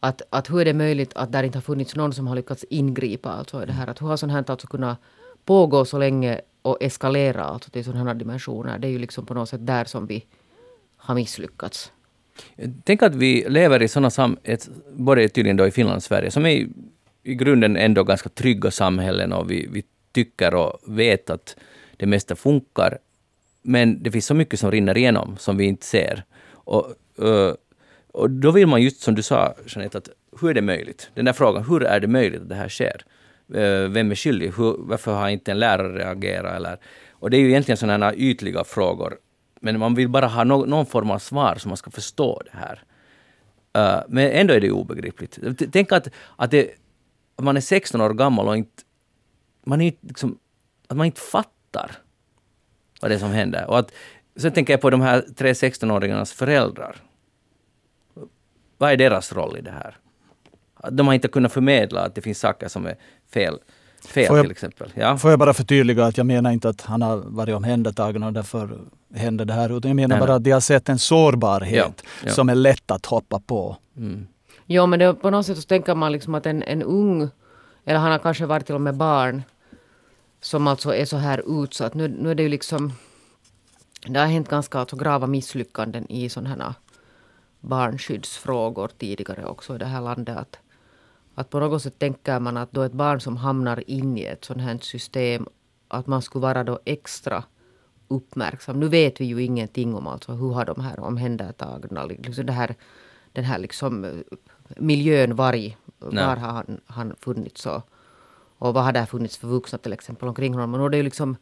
[0.00, 2.64] att, att hur är det möjligt att där inte har funnits någon som har lyckats
[2.70, 3.86] ingripa alltså i det här?
[3.86, 4.98] Att hur har sånt här alltså kunnat
[5.44, 8.78] pågå så länge och eskalera alltså till sådana här dimensioner?
[8.78, 10.24] Det är ju liksom på något sätt där som vi
[10.96, 11.92] har misslyckats.
[12.84, 14.58] Tänk att vi lever i sådana samhällen,
[14.92, 16.68] både tydligen då i Finland och Sverige, som är i,
[17.22, 21.56] i grunden ändå ganska trygga samhällen och vi, vi tycker och vet att
[21.96, 22.98] det mesta funkar.
[23.64, 26.24] Men det finns så mycket som rinner igenom som vi inte ser.
[26.52, 26.86] Och,
[27.18, 27.54] eh,
[28.12, 30.08] och då vill man just som du sa, Jeanette, att
[30.40, 31.10] hur är det möjligt?
[31.14, 33.04] Den där frågan, hur är det möjligt att det här sker?
[33.54, 34.52] Eh, vem är skyldig?
[34.56, 36.56] Hur, varför har inte en lärare reagerat?
[36.56, 36.78] Eller,
[37.10, 39.18] och det är ju egentligen sådana här ytliga frågor.
[39.60, 42.58] Men man vill bara ha no, någon form av svar så man ska förstå det
[42.58, 42.82] här.
[43.76, 45.38] Eh, men ändå är det obegripligt.
[45.72, 46.70] Tänk att, att, det,
[47.36, 48.82] att man är 16 år gammal och inte...
[49.66, 50.38] Man är liksom,
[50.88, 51.90] att man inte fattar
[53.00, 53.70] vad det är som händer.
[53.70, 53.92] Och att,
[54.36, 56.96] sen tänker jag på de här tre 16-åringarnas föräldrar.
[58.78, 59.96] Vad är deras roll i det här?
[60.90, 62.94] De har inte kunnat förmedla att det finns saker som är
[63.34, 63.58] fel,
[64.08, 64.90] fel Får jag- till exempel.
[64.94, 65.16] Ja.
[65.18, 68.78] Får jag bara förtydliga att jag menar inte att han har varit omhändertagen och därför
[69.14, 69.76] hände det här.
[69.76, 70.36] Utan jag menar Nej, bara nej.
[70.36, 72.32] att de har sett en sårbarhet Ja, ja.
[72.32, 73.76] som är lätt att hoppa på.
[73.96, 74.26] Mm.
[74.66, 77.28] Jo, men det, på något sätt så tänker man liksom att en, en ung,
[77.84, 79.42] eller han har kanske varit till och med barn,
[80.44, 81.94] som alltså är så här utsatt.
[81.94, 82.92] Nu, nu är det ju liksom,
[84.06, 86.74] det har hänt ganska alltså grava misslyckanden i sådana här
[87.60, 90.36] barnskyddsfrågor tidigare också i det här landet.
[90.36, 90.58] Att,
[91.34, 94.44] att på något sätt tänker man att då ett barn som hamnar in i ett
[94.44, 95.46] sådant här system,
[95.88, 97.44] att man skulle vara då extra
[98.08, 98.80] uppmärksam.
[98.80, 102.74] Nu vet vi ju ingenting om alltså hur har de här omhändertagna, liksom det här,
[103.32, 104.10] den här liksom eh,
[104.76, 106.26] miljön varg, Nej.
[106.26, 107.82] var har han, han funnits och,
[108.68, 110.70] och vad har det funnits för vuxna till exempel omkring honom.
[110.70, 111.36] Men då är det ju liksom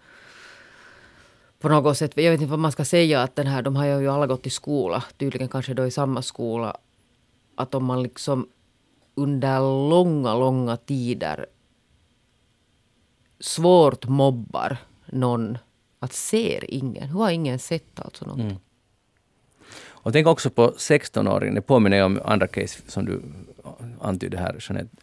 [1.59, 3.87] på något sätt, jag vet inte vad man ska säga, att den här, de har
[3.87, 6.77] ju alla gått i skola, tydligen kanske då i samma skola,
[7.55, 8.49] att om man liksom
[9.15, 11.47] under långa, långa tider
[13.41, 15.59] svårt mobbar någon,
[15.99, 18.47] att ser ingen, hur har ingen sett alltså någonting?
[18.47, 18.61] Mm.
[20.05, 23.23] Och tänk också på 16-åringen, det påminner ju om andra case som du
[24.01, 24.97] antydde här, Jeanette.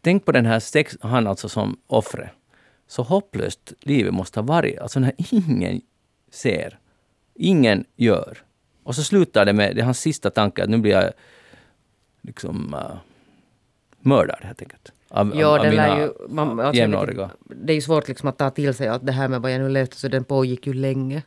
[0.00, 2.30] Tänk på den här sex, han alltså som offret.
[2.86, 4.78] Så hopplöst livet måste ha varit.
[4.78, 5.80] Alltså när ingen
[6.30, 6.78] ser,
[7.34, 8.38] ingen gör.
[8.82, 11.12] Och så slutar det med, det är hans sista tanke, att nu blir jag
[12.22, 12.96] liksom uh,
[14.00, 14.92] mördad helt enkelt.
[15.08, 17.30] Av, Ja, av, av mina ju, man, alltså, jämnåriga.
[17.44, 19.60] det är ju svårt liksom att ta till sig att det här med vad jag
[19.60, 21.22] nu läste, så den pågick ju länge.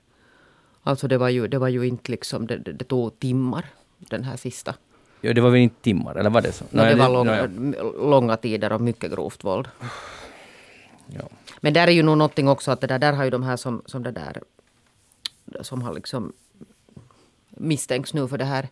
[0.83, 3.65] Alltså det var ju, det var ju inte liksom, det, det, det tog timmar,
[3.97, 4.75] den här sista.
[5.21, 6.65] Ja, det var väl inte timmar, eller var det så?
[6.69, 7.49] No, det var långa,
[8.09, 9.67] långa tider och mycket grovt våld.
[11.07, 11.23] ja.
[11.59, 13.57] Men där är ju nog någonting också att det där, där har ju de här
[13.57, 14.41] som, som det där
[15.61, 16.33] som har liksom
[17.49, 18.69] misstänks nu för det här.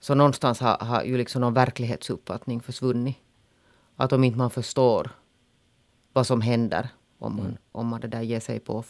[0.00, 3.16] Så någonstans har, har ju liksom någon verklighetsuppfattning försvunnit.
[3.96, 5.10] att om inte man förstår
[6.12, 8.84] vad som händer om man, om man det där ger sig på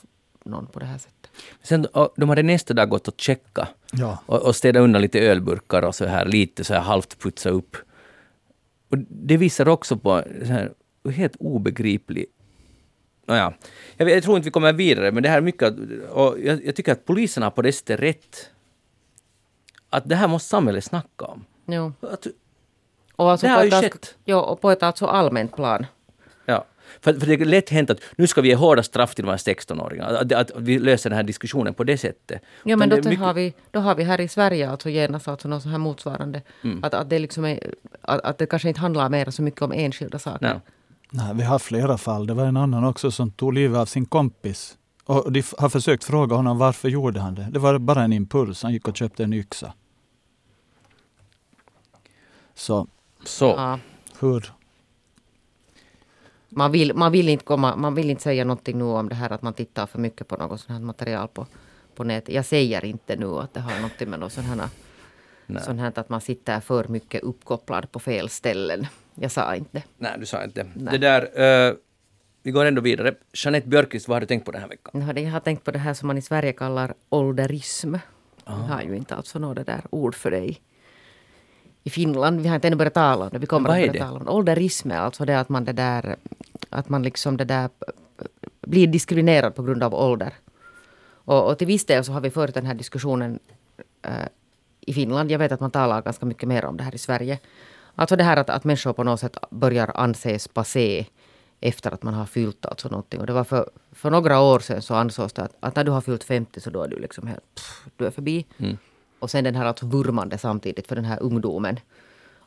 [0.44, 1.30] någon på det här sättet.
[1.62, 4.18] Sen, de hade nästa dag gått och checka Ja.
[4.26, 7.76] och, och städat undan lite ölburkar och så här lite så här halvt putsa upp.
[8.88, 10.72] Och det visar också på så här
[11.10, 12.26] helt obegriplig...
[13.26, 13.54] Nåja,
[13.96, 15.74] jag, jag tror inte vi kommer vidare, men det här är mycket...
[16.10, 18.50] Och jag, jag tycker att polisen har på det sättet rätt.
[19.90, 21.44] Att det här måste samhället snacka om.
[21.66, 21.92] Jo.
[22.00, 22.26] Att,
[23.16, 24.14] Och alltså Det har på ju skett.
[24.24, 25.86] Jo, och på ett alltså allmänt plan.
[27.00, 29.30] För, för det är lätt hänt att nu ska vi ge hårda straff till de
[29.30, 30.16] här 16-åringarna.
[30.20, 32.42] Att, att vi löser den här diskussionen på det sättet.
[32.64, 35.48] Ja, men då, mycket- har vi, då har vi här i Sverige alltså genast alltså
[35.48, 36.42] något så här motsvarande.
[36.64, 36.84] Mm.
[36.84, 39.72] Att, att, det liksom är, att, att det kanske inte handlar mer så mycket om
[39.72, 40.46] enskilda saker.
[40.46, 40.60] Nej.
[41.10, 42.26] Nej, vi har flera fall.
[42.26, 44.76] Det var en annan också som tog livet av sin kompis.
[45.04, 47.46] Och de har försökt fråga honom varför gjorde han det.
[47.50, 48.62] Det var bara en impuls.
[48.62, 49.72] Han gick och köpte en yxa.
[52.54, 52.86] Så
[53.24, 53.44] Så.
[53.44, 53.78] Ja.
[54.20, 54.52] hur?
[56.56, 59.32] Man, vill, man, vill inte komma, man vill inte säga någonting nu om det här
[59.32, 61.46] att man tittar för mycket på något sånt här material på,
[61.94, 62.34] på nätet.
[62.34, 64.68] Jag säger inte nu att det har någonting med något sånt här,
[65.60, 68.86] sånt här att man sitter för mycket uppkopplad på fel ställen.
[69.14, 69.82] Jag sa inte.
[69.98, 70.66] Nej, du sa inte.
[70.74, 70.98] Nej.
[70.98, 71.68] Det där...
[71.68, 71.74] eh,
[72.46, 73.14] vi går ändå vidare.
[73.32, 75.22] Jeanette Björkqvist, vad har du tänkt på den här veckan?
[75.24, 77.94] Jag har tänkt på det här som man i Sverige kallar ålderism.
[78.46, 80.54] Vi har ju inte alltså något det där ord för det
[81.84, 82.40] i, Finland.
[82.40, 83.38] Vi har inte ännu börjat tala om det.
[83.38, 84.30] Vi kommer Vad att börja tala om det.
[84.30, 86.16] Ålderism är alltså det att man det där
[86.70, 87.70] att man liksom det där
[88.60, 90.32] blir diskriminerad på grund av ålder.
[91.24, 93.38] Och, och till viss del så har vi fört den här diskussionen
[94.02, 94.28] eh,
[94.80, 95.30] i Finland.
[95.30, 97.38] Jag vet att man talar ganska mycket mer om det här i Sverige.
[97.94, 101.06] Alltså det här att, att människor på något sätt börjar anses passé
[101.60, 103.20] efter att man har fyllt alltså någonting.
[103.20, 105.90] Och det var för, för några år sedan så ansågs det att, att när du
[105.90, 108.46] har fyllt 50 så då är du liksom helt, pff, du är förbi.
[109.24, 111.80] Och sen den här alltså vurmande samtidigt för den här ungdomen.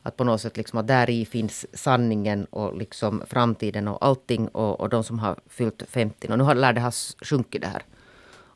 [0.02, 4.48] Att på något sätt liksom att där i finns sanningen och liksom framtiden och allting
[4.48, 6.28] och, och de som har fyllt 50.
[6.28, 7.82] Och nu har, lär det ha sjunkit det här.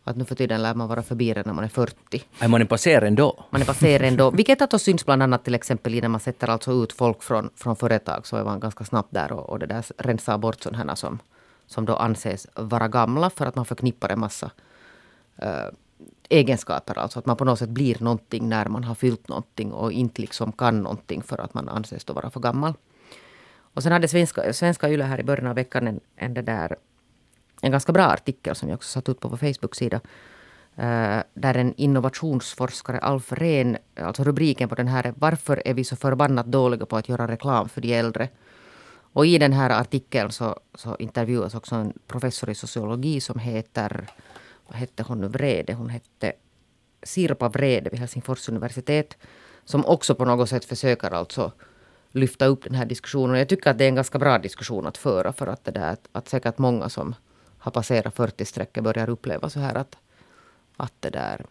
[0.05, 2.23] Att nu för tiden lär man vara förbi det när man är 40.
[2.39, 3.45] Är man en passer ändå?
[3.51, 4.31] Man är passerad ändå.
[4.31, 7.51] Vilket att syns bland annat till exempel i när man sätter alltså ut folk från,
[7.57, 10.85] från företag så är man ganska snabbt där och, och det där rensar bort sådana
[10.85, 11.19] här som,
[11.67, 14.51] som då anses vara gamla för att man förknippar en massa
[15.37, 15.67] eh,
[16.33, 16.99] egenskaper.
[16.99, 20.21] Alltså att man på något sätt blir någonting när man har fyllt någonting och inte
[20.21, 22.75] liksom kan någonting för att man anses då vara för gammal.
[23.75, 26.77] Och sen hade svenska, svenska Yle här i början av veckan en, en, det där,
[27.63, 30.01] en ganska bra artikel som jag också satt ut på vår Facebook-sida.
[30.77, 35.85] Eh, där en innovationsforskare, Alf Rehn, alltså rubriken på den här är Varför är vi
[35.85, 38.29] så förbannat dåliga på att göra reklam för de äldre?
[39.15, 44.07] Och i den här artikeln så, så intervjuas också en professor i sociologi som heter,
[44.67, 45.75] vad hette hon nu, Vrede?
[45.75, 46.33] Hon hette
[47.03, 49.17] Sirpa Vrede vid Helsingfors universitet.
[49.65, 51.53] Som också på något sätt försöker alltså
[52.11, 53.39] lyfta upp den här diskussionen.
[53.39, 55.93] Jag tycker att det är en ganska bra diskussion att föra för att det där
[55.93, 57.15] att, att säkert många som
[57.59, 59.97] har passerat 40-strecket börjar uppleva så här att,
[60.77, 61.47] att det där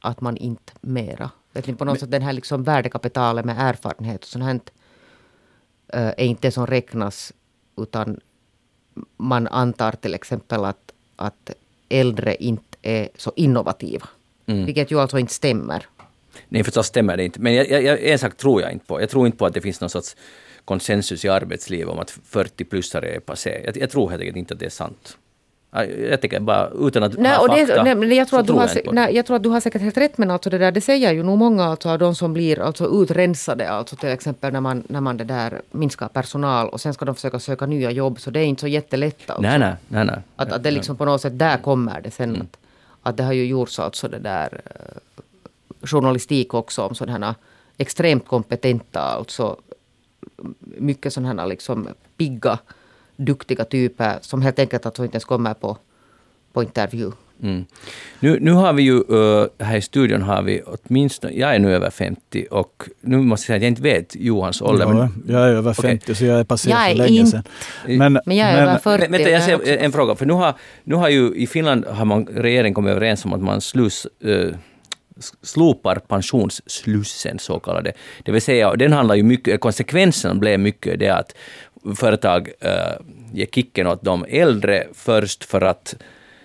[0.00, 4.22] att man inte mera, vet ni, på något sätt den här liksom värdekapitalet med erfarenhet
[4.22, 4.60] och sånt här
[5.88, 7.32] eh, är inte det som räknas
[7.76, 8.20] utan
[9.16, 11.50] man antar till exempel att, att
[11.90, 14.08] äldre inte är så innovativa.
[14.46, 14.66] Mm.
[14.66, 15.86] Vilket ju alltså inte stämmer.
[16.48, 17.40] Nej, förstås stämmer det inte.
[17.40, 19.00] Men jag, jag, en sak tror jag inte på.
[19.00, 20.16] Jag tror inte på att det finns någon sorts
[20.64, 23.62] konsensus i arbetslivet om att 40-plussare är passé.
[23.64, 25.18] Jag, jag tror helt enkelt inte att det är sant.
[26.10, 27.94] Jag, tänker bara utan att Nej, ha och det, fakta.
[27.94, 29.96] nej, jag, tror att du har, jag nej, jag tror att du har säkert helt
[29.96, 32.60] rätt men alltså det där det säger ju nog många alltså av de som blir
[32.60, 36.94] alltså utrensade alltså till exempel när man, när man det där minskar personal och sen
[36.94, 39.42] ska de försöka söka nya jobb så det är inte så jättelätt alltså.
[39.42, 40.04] Nej, nej, nej.
[40.04, 40.18] nej.
[40.36, 42.42] Att, att det liksom på något sätt där kommer det sen.
[42.42, 42.58] Att,
[43.02, 45.26] att det har ju gjorts alltså det där eh,
[45.82, 47.34] journalistik också om sådana
[47.78, 49.56] extremt kompetenta, alltså
[50.60, 52.58] mycket sådana liksom pigga,
[53.26, 55.76] duktiga typer som helt enkelt alltså inte ens kommer på,
[56.52, 57.10] på intervju.
[57.42, 57.64] Mm.
[58.20, 61.74] Nu, nu har vi ju, uh, här i studion har vi åtminstone, jag är nu
[61.74, 64.86] över 50 och nu måste jag säga att jag inte vet Johans ålder.
[64.86, 65.90] Ja, men, jag är över Okej.
[65.90, 67.42] 50 så jag är passerad Jag är för länge inte- sedan.
[67.86, 69.02] Men, Men jag är över 40.
[69.02, 70.14] Men, vänta, jag ser också- en fråga.
[70.14, 70.54] För nu har,
[70.84, 74.52] nu har ju i Finland har man, regeringen kommit överens om att man slus, uh,
[75.42, 77.92] slopar pensionsslussen, så kallade.
[78.24, 81.34] Det vill säga, den handlar ju mycket, konsekvensen blev mycket det att
[81.96, 85.94] företag uh, ger kicken åt de äldre först för att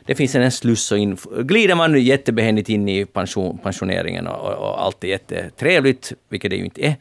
[0.05, 4.53] det finns en sluss och in, glider man jättebehändigt in i pension, pensioneringen och, och,
[4.53, 6.95] och allt är jättetrevligt, vilket det ju inte är.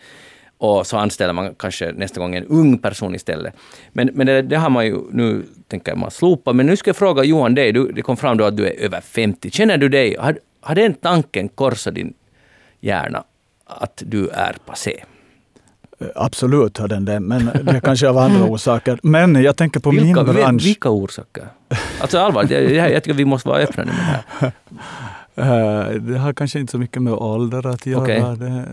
[0.59, 3.55] Och så anställer man kanske nästa gång en ung person istället.
[3.93, 6.53] Men, men det, det har man ju nu, tänker man, slopa.
[6.53, 8.81] Men nu ska jag fråga Johan dig, du, det kom fram då att du är
[8.81, 9.51] över 50.
[9.51, 12.15] Känner du dig, har, har den tanken korsat din
[12.81, 13.25] hjärna
[13.65, 15.05] att du är passé?
[16.15, 18.99] Absolut har den det, men det är kanske av andra orsaker.
[19.03, 20.65] Men jag tänker på vilka, min bransch.
[20.65, 21.49] Vilka orsaker?
[22.01, 24.53] Alltså allvarligt, jag, jag, jag tycker vi måste vara öppna nu med det här.
[25.39, 28.03] Uh, det har kanske inte så mycket med ålder att göra.
[28.03, 28.21] Okay.
[28.21, 28.65] Det,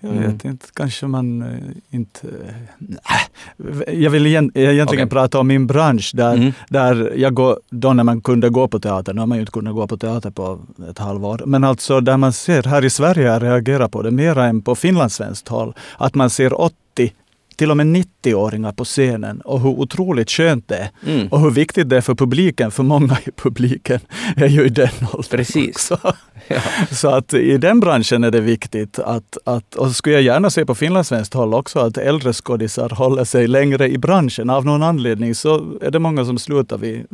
[0.00, 0.32] jag mm.
[0.32, 1.58] vet inte, kanske man uh,
[1.90, 2.26] inte...
[2.26, 5.06] Uh, jag vill igen, egentligen okay.
[5.06, 6.52] prata om min bransch, där, mm.
[6.68, 9.52] där jag går, då när man kunde gå på teater, nu har man ju inte
[9.52, 10.58] kunnat gå på teater på
[10.90, 14.62] ett halvår, men alltså där man ser, här i Sverige, reagerar på det mera än
[14.62, 17.12] på finlandssvenskt håll, att man ser 80
[17.58, 20.90] till och med 90-åringar på scenen och hur otroligt skönt det är.
[21.06, 21.28] Mm.
[21.28, 24.00] Och hur viktigt det är för publiken, för många i publiken
[24.36, 25.90] är ju i den åldern Precis.
[25.90, 26.14] också.
[26.48, 26.60] Ja.
[26.90, 30.66] Så att i den branschen är det viktigt att, att och skulle jag gärna se
[30.66, 34.50] på finlandssvenskt håll också, att äldre skådisar håller sig längre i branschen.
[34.50, 37.06] Av någon anledning så är det många som slutar vid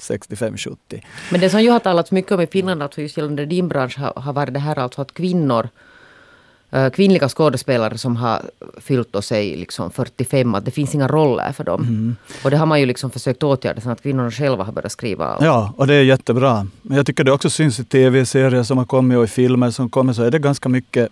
[0.00, 0.76] 65-70.
[1.30, 3.98] Men det som ju har talats mycket om i Finland, alltså just gällande din bransch,
[3.98, 5.68] har, har varit det här alltså att kvinnor
[6.92, 8.42] kvinnliga skådespelare som har
[8.80, 11.82] fyllt och sig liksom 45, att det finns inga roller för dem.
[11.82, 12.16] Mm.
[12.44, 15.38] Och det har man ju liksom försökt åtgärda så att kvinnorna själva har börjat skriva.
[15.40, 16.66] Ja, och det är jättebra.
[16.82, 19.90] Men jag tycker det också syns i tv-serier som har kommit och i filmer som
[19.90, 21.08] kommer så är det ganska mycket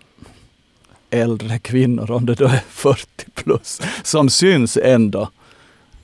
[1.11, 5.28] äldre kvinnor, om det då är 40 plus, som syns ändå.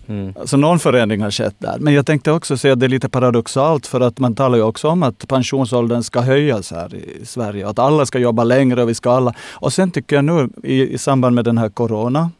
[0.06, 0.34] Mm.
[0.44, 1.78] Så någon förändring har skett där.
[1.78, 4.64] Men jag tänkte också säga att det är lite paradoxalt för att man talar ju
[4.64, 7.68] också om att pensionsåldern ska höjas här i Sverige.
[7.68, 9.34] Att alla ska jobba längre och vi ska alla...
[9.52, 12.30] Och sen tycker jag nu i, i samband med den här corona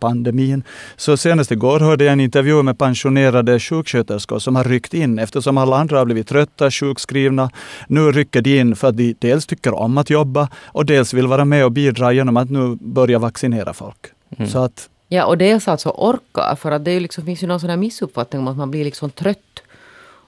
[0.00, 0.62] pandemin.
[0.96, 5.58] Så senast igår hörde jag en intervju med pensionerade sjuksköterskor som har ryckt in eftersom
[5.58, 7.50] alla andra har blivit trötta, sjukskrivna.
[7.88, 11.26] Nu rycker de in för att de dels tycker om att jobba och dels vill
[11.26, 14.06] vara med och bidra genom att nu börja vaccinera folk.
[14.38, 14.50] Mm.
[14.50, 16.56] Så att Ja, och dels alltså orka.
[16.56, 19.10] För att det liksom, finns ju någon sån här missuppfattning om att man blir liksom
[19.10, 19.62] trött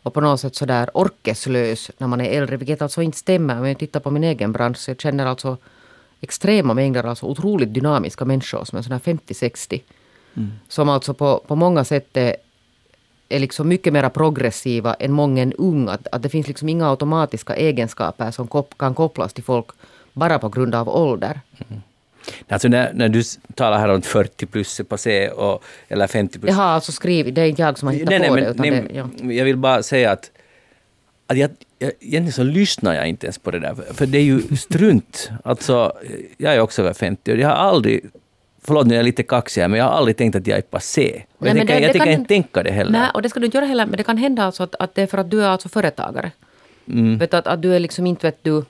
[0.03, 3.59] och på något sätt sådär orkeslös när man är äldre, vilket alltså inte stämmer.
[3.59, 5.57] Om jag tittar på min egen bransch, jag känner alltså
[6.20, 9.80] extrema mängder, alltså otroligt dynamiska människor som är sådär 50-60.
[10.35, 10.51] Mm.
[10.68, 12.37] Som alltså på, på många sätt är,
[13.28, 15.93] är liksom mycket mer progressiva än många unga.
[15.93, 19.66] Att, att det finns liksom inga automatiska egenskaper som kop, kan kopplas till folk
[20.12, 21.41] bara på grund av ålder.
[21.68, 21.83] Mm.
[22.48, 23.22] Alltså när, när du
[23.54, 26.48] talar här om 40 plus passé och, eller 50 plus.
[26.48, 28.50] Jag har alltså skrivit, det är inte jag som har hittat nej, på nej, det.
[28.50, 29.32] Utan nej, det ja.
[29.32, 30.30] Jag vill bara säga att,
[31.26, 34.22] att jag, jag, egentligen så lyssnar jag inte ens på det där, för det är
[34.22, 35.30] ju strunt.
[35.44, 35.92] Alltså,
[36.36, 38.00] jag är också över 50 och jag har aldrig
[38.64, 40.62] Förlåt nu är jag lite kaxig här, men jag har aldrig tänkt att jag är
[40.62, 41.22] passé.
[41.38, 42.92] Och jag, nej, tänker, det, jag tänker inte tänka det heller.
[42.92, 44.94] Nej, och det ska du inte göra heller, men det kan hända alltså att, att
[44.94, 46.30] det är för att du är alltså företagare.
[46.88, 47.18] Mm.
[47.18, 48.64] Vet att, att du är liksom inte, vet du,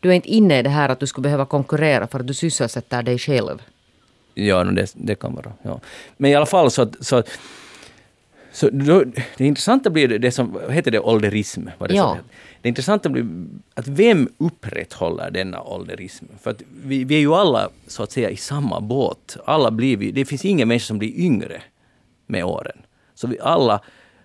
[0.00, 2.34] du är inte inne i det här att du skulle behöva konkurrera för att du
[2.34, 3.62] sysselsätter dig själv.
[4.34, 5.52] Ja, det, det kan vara.
[5.62, 5.80] Ja.
[6.16, 7.22] Men i alla fall så, så,
[8.52, 9.04] så då,
[9.36, 11.64] det intressanta blir det som, heter det ålderism?
[11.78, 12.16] Det, ja.
[12.62, 13.26] det intressanta blir
[13.74, 16.24] att vem upprätthåller denna ålderism?
[16.42, 19.36] För att vi, vi är ju alla så att säga i samma båt.
[19.44, 21.62] Alla blir vi, det finns ingen människa som blir yngre
[22.26, 22.78] med åren.
[23.14, 23.80] Så vi alla,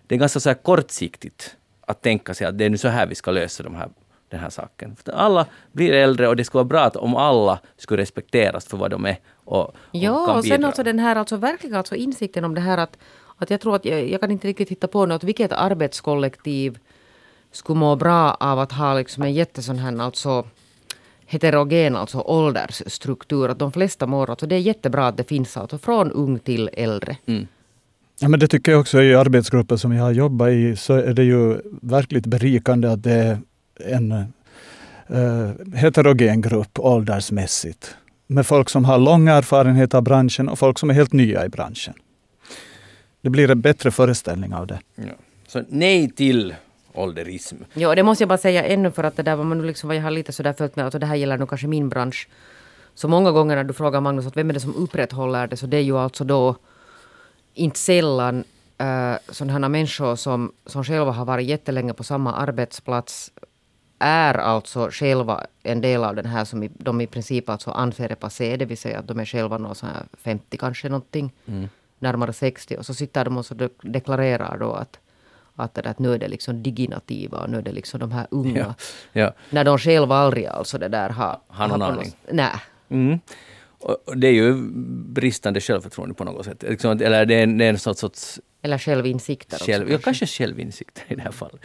[0.08, 3.08] det är ganska så här kortsiktigt att tänka sig att det är nu så här
[3.08, 3.90] vi ska lösa de här
[4.34, 4.96] den här saken.
[5.14, 8.92] Alla blir äldre och det skulle vara bra att om alla skulle respekteras för vad
[8.92, 9.18] de är.
[9.46, 12.78] Och, och ja, och sen alltså den här alltså verkligen alltså insikten om det här
[12.78, 12.98] att,
[13.38, 16.80] att jag tror att jag, jag kan inte riktigt hitta på något, vilket arbetskollektiv
[17.52, 20.46] skulle må bra av att ha liksom en jättesån här alltså
[21.26, 23.50] heterogen alltså åldersstruktur.
[23.50, 26.70] Att de flesta mår, alltså det är jättebra att det finns alltså från ung till
[26.74, 27.18] äldre.
[27.26, 27.48] Mm.
[28.20, 31.14] Ja, men det tycker jag också i arbetsgrupper som jag har jobbat i så är
[31.14, 33.38] det ju verkligt berikande att det är
[33.80, 37.96] en uh, heterogen grupp åldersmässigt.
[38.28, 41.50] Med folk som har lång erfarenhet av branschen och folk som är helt nya i
[41.50, 41.94] branschen.
[43.22, 44.80] Det blir en bättre föreställning av det.
[44.96, 45.04] Ja.
[45.48, 46.56] Så nej till
[46.94, 47.56] ålderism.
[47.74, 49.98] Ja, det måste jag bara säga ännu för att det där var man liksom, vad
[49.98, 52.28] jag har lite sådär följt med, alltså det här gäller nog kanske min bransch.
[52.96, 55.66] Så många gånger när du frågar Magnus att vem är det som upprätthåller det, så
[55.66, 56.56] det är ju alltså då
[57.54, 58.44] inte sällan
[58.78, 63.32] äh, sådana människor som, som själva har varit jättelänge på samma arbetsplats
[64.00, 68.16] är alltså själva en del av den här som de i princip alltså anser är
[68.16, 71.70] passé, det vill säga att de är själva någon så här 50 kanske någonting, mm.
[72.00, 75.00] närmare 60 och så sitter de och så deklarerar då att
[75.56, 78.28] att, det, att nu är det liksom diginativa och nu är det liksom de här
[78.32, 78.60] unga.
[78.60, 78.76] Ja,
[79.22, 79.34] ja.
[79.50, 81.40] När de själva aldrig alltså det där har...
[81.48, 82.12] Har någon aning?
[82.32, 82.52] Nej.
[82.90, 83.20] Mm.
[83.80, 84.54] Och det är ju
[85.14, 86.64] bristande självförtroende på något sätt.
[86.64, 88.00] Liksom, eller det är, det är en sorts...
[88.00, 89.58] sorts eller självinsikter.
[89.58, 91.62] Själv, också, ja, kanske självinsikter i det här fallet.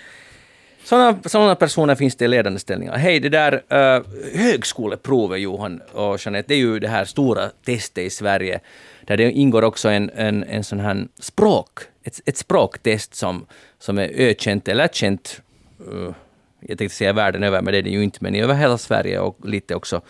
[0.89, 2.97] Sådana, sådana personer finns det i ledande ställningar.
[2.97, 8.05] Hej, det där uh, högskoleprovet Johan och Jeanette, det är ju det här stora testet
[8.05, 8.61] i Sverige
[9.07, 13.47] där det ingår också en, en, en sån här språk, ett, ett språktest som,
[13.79, 15.41] som är ökänt eller känt,
[15.93, 16.15] uh, eh,
[16.61, 19.21] jag tänkte säga världen över, men det är det ju inte, men över hela Sverige
[19.21, 20.01] och lite också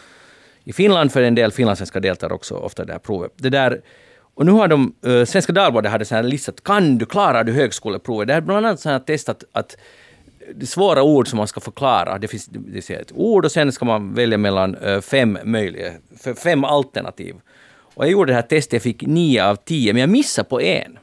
[0.65, 3.33] i Finland, för en del finlandssvenskar deltar också ofta i det här provet.
[3.37, 3.81] Det där,
[4.35, 7.53] och nu har de, uh, Svenska Dagbladet hade så här listat, kan du, klarar du
[7.53, 8.29] högskoleprovet?
[8.29, 9.77] Det är bland annat så här testat att
[10.67, 14.15] svåra ord som man ska förklara, det finns det ett ord och sen ska man
[14.15, 15.93] välja mellan eh, fem möjliga,
[16.43, 17.35] fem alternativ.
[17.95, 20.61] Och jag gjorde det här testet, jag fick nio av tio, men jag missade på
[20.61, 20.99] en.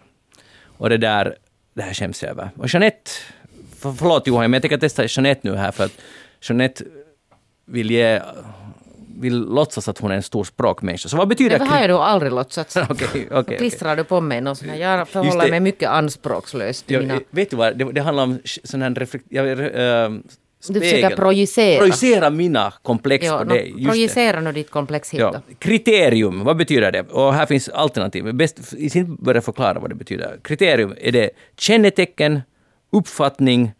[0.77, 1.37] Och det där,
[1.73, 2.49] det här skäms jag över.
[2.57, 3.11] Och Jeanette,
[3.77, 6.01] för, förlåt Johan, men jag tänker testa Jeanette nu här för att
[6.41, 6.83] Jeanette
[7.65, 8.21] vill ge
[9.15, 11.09] vill låtsas att hon är en stor språkmänniska.
[11.09, 11.59] Så vad betyder...
[11.59, 12.77] Det har jag då aldrig låtsats.
[12.89, 14.03] okay, okay, Klistrar okay.
[14.03, 14.77] du på mig någon sån här?
[14.77, 16.91] Jag förhåller mig mycket anspråkslöst.
[16.91, 17.19] Ja, mina...
[17.29, 19.25] Vet du vad, det, det handlar om sån här reflekt...
[19.29, 20.19] Ja, uh,
[20.67, 21.79] du försöker projicera.
[21.79, 23.73] Projicera mina komplex ja, på dig.
[23.77, 25.41] Just projicera nu ditt komplex hit ja.
[25.59, 27.01] Kriterium, vad betyder det?
[27.01, 28.33] Och här finns alternativ.
[28.33, 30.39] Bäst i sin börja förklara vad det betyder.
[30.43, 32.41] Kriterium, är det kännetecken,
[32.91, 33.71] uppfattning,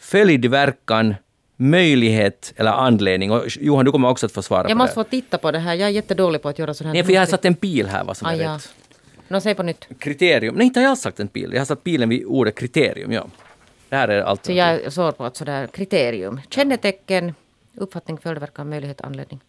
[0.00, 1.14] följdverkan,
[1.60, 3.30] möjlighet eller anledning.
[3.30, 4.70] Och Johan, du kommer också att få svara jag på det.
[4.70, 5.74] Jag måste få titta på det här.
[5.74, 6.94] Jag är jättedålig på att göra sådana här...
[6.94, 8.54] Nej, för jag har satt en pil här vad som ah, är ja.
[8.54, 8.74] rätt.
[9.28, 9.88] Nå, säg på nytt.
[9.98, 10.54] Kriterium.
[10.54, 11.52] Nej, inte har jag sagt en pil.
[11.52, 13.26] Jag har satt pilen vid ordet kriterium, ja.
[13.88, 14.46] Det här är allt.
[14.46, 16.40] Så jag är svår på att sådär kriterium.
[16.50, 17.34] Kännetecken,
[17.74, 19.40] uppfattning, följdverkan, möjlighet, anledning.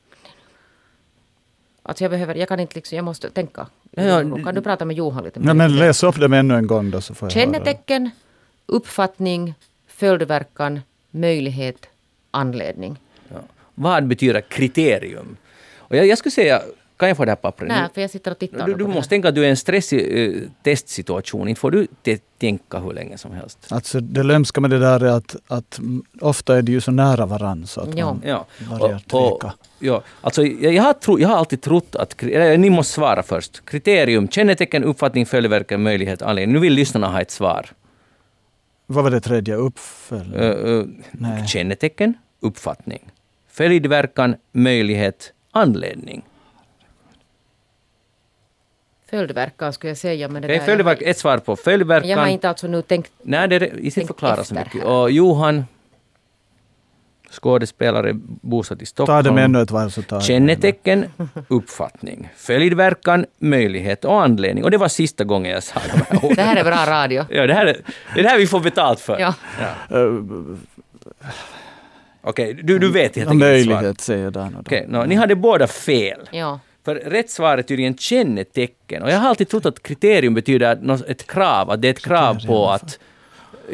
[1.83, 3.67] Alltså jag behöver, jag kan inte liksom, jag måste tänka.
[3.91, 5.39] Ja, kan du prata med Johan lite?
[5.43, 8.09] Ja, men läs upp dem ännu en gång då så får jag Kännetecken,
[8.65, 9.53] uppfattning,
[9.87, 10.79] följdverkan,
[11.11, 11.87] möjlighet,
[12.31, 12.99] anledning.
[13.29, 13.35] Ja.
[13.75, 15.37] Vad betyder kriterium?
[15.77, 16.61] Och jag, jag skulle säga
[17.01, 17.67] kan jag få det här pappret?
[17.67, 19.57] Nej, för jag sitter och tittar Du, du måste tänka att du är i en
[19.57, 21.47] stressig uh, testsituation.
[21.47, 21.87] Inte får du
[22.37, 23.67] tänka hur länge som helst.
[23.69, 25.79] Alltså det lömska med det där är att, att
[26.19, 28.05] ofta är det ju så nära varandra så att ja.
[28.05, 28.45] man ja.
[28.79, 29.53] börjar tveka.
[29.79, 32.23] Ja, alltså jag, jag, har tro, jag har alltid trott att...
[32.23, 33.65] Eller, ni måste svara först.
[33.65, 36.53] Kriterium, kännetecken, uppfattning, följdverkan, möjlighet, anledning.
[36.53, 37.65] Nu vill lyssnarna ha ett svar.
[38.91, 39.55] Vad var det tredje?
[39.55, 40.35] Uppfölj?
[40.35, 40.85] Uh,
[41.21, 43.11] uh, kännetecken, uppfattning.
[43.47, 46.23] Följdverkan, möjlighet, anledning.
[49.09, 50.29] Följdverkan skulle jag säga.
[50.29, 52.09] Men det okay, följdverkan, ett svar på följdverkan.
[52.09, 54.83] Jag har inte alltså nu tänkt Nej, det är, i förklara så mycket.
[54.83, 55.65] Och Johan,
[57.31, 59.23] skådespelare bosatt i Stockholm.
[59.23, 61.05] Ta det med ännu ett varv så tar Kännetecken,
[61.47, 64.63] uppfattning, följdverkan, möjlighet och anledning.
[64.63, 66.35] Och det var sista gången jag sa de här orden.
[66.35, 67.25] Det här är bra radio.
[67.29, 69.19] Ja, det här är det, är det här vi får betalt för.
[69.19, 69.33] Ja.
[69.89, 69.97] ja.
[69.97, 70.23] Uh,
[72.23, 74.49] Okej, okay, du, du vet helt enkelt Möjlighet säger jag där.
[74.59, 76.19] Okay, no, ni hade båda fel.
[76.31, 76.59] Ja.
[76.85, 79.03] För rätt svar är tydligen kännetecken.
[79.03, 82.45] Och jag har alltid trott att kriterium betyder ett krav, att det är ett krav
[82.47, 82.99] på att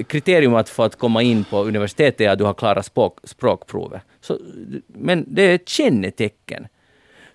[0.04, 4.02] kriterium att för att komma in på universitetet är att du har klarat språk, språkprovet.
[4.22, 4.40] Så,
[4.88, 6.68] men det är ett kännetecken.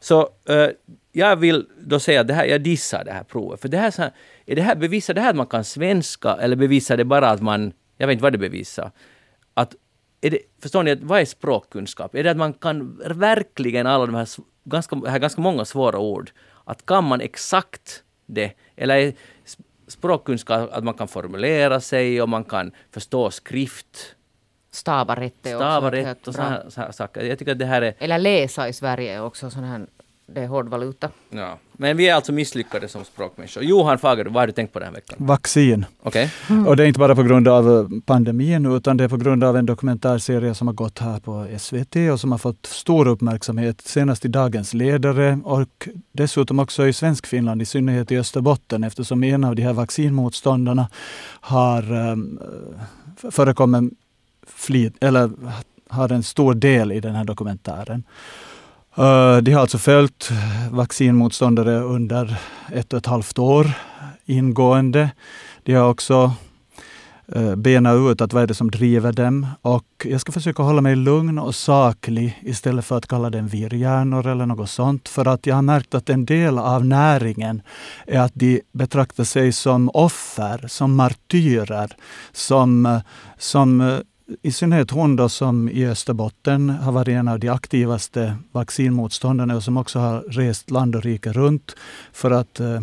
[0.00, 0.68] Så uh,
[1.12, 3.60] jag vill då säga att det här, jag dissar det här provet.
[3.60, 4.12] För det här, så här,
[4.46, 7.42] är det här, bevisar det här att man kan svenska eller bevisar det bara att
[7.42, 8.90] man, jag vet inte vad det bevisar,
[9.54, 9.74] att
[10.20, 12.14] är det, förstår ni, vad är språkkunskap?
[12.14, 14.28] Är det att man kan verkligen alla de här
[14.64, 16.30] ganska, här ganska många svåra ord,
[16.64, 18.52] att kan man exakt det?
[18.76, 19.12] Eller är
[19.92, 24.16] språkkunskap att man kan formulera sig och man kan förstå skrift?
[24.70, 27.24] Stava rätt Stava rätt och sådana saker.
[27.24, 27.94] Jag tycker att det här är...
[27.98, 29.86] Eller läsa i Sverige är också sån här
[30.26, 31.10] det är hård valuta.
[31.30, 31.58] Ja.
[31.72, 33.62] Men vi är alltså misslyckade som språkmänniskor.
[33.62, 35.16] Johan Fager, vad har du tänkt på den här veckan?
[35.20, 35.84] Vaccin.
[36.02, 36.28] Okay.
[36.50, 36.66] Mm.
[36.66, 39.56] Och det är inte bara på grund av pandemin utan det är på grund av
[39.56, 44.24] en dokumentärserie som har gått här på SVT och som har fått stor uppmärksamhet, senast
[44.24, 49.56] i Dagens Ledare och dessutom också i Svenskfinland, i synnerhet i Österbotten eftersom en av
[49.56, 50.88] de här vaccinmotståndarna
[51.40, 52.40] har um,
[53.30, 53.92] förekommit
[54.46, 55.30] flit, eller
[55.88, 58.04] har en stor del i den här dokumentären.
[58.96, 60.30] Eh, de har alltså följt
[60.70, 62.36] vaccinmotståndare under
[62.72, 63.70] ett och ett halvt år
[64.24, 65.10] ingående.
[65.62, 66.32] De har också
[67.36, 69.46] bena benat ut att vad är det som driver dem.
[69.62, 74.26] Och jag ska försöka hålla mig lugn och saklig istället för att kalla dem virrhjärnor
[74.26, 75.08] eller något sånt.
[75.08, 77.62] För att jag har märkt att en del av näringen
[78.06, 81.96] är att de betraktar sig som offer, som martyrer,
[82.32, 83.00] som, eh,
[83.38, 84.00] som
[84.42, 89.62] i synnerhet hon då som i Österbotten har varit en av de aktivaste vaccinmotståndarna och
[89.62, 91.76] som också har rest land och rike runt
[92.12, 92.80] för att eh,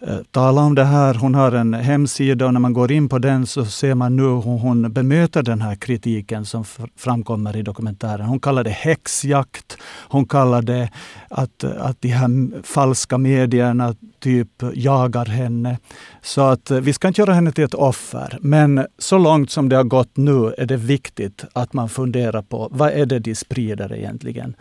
[0.00, 1.14] Eh, tala om det här.
[1.14, 4.22] Hon har en hemsida och när man går in på den så ser man nu
[4.22, 6.64] hur hon bemöter den här kritiken som
[6.96, 8.26] framkommer i dokumentären.
[8.26, 9.78] Hon kallar det häxjakt.
[10.08, 10.90] Hon kallar det
[11.30, 15.78] att, att de här falska medierna typ jagar henne.
[16.22, 18.38] Så att eh, vi ska inte göra henne till ett offer.
[18.40, 22.68] Men så långt som det har gått nu är det viktigt att man funderar på
[22.72, 24.56] vad är det de sprider egentligen.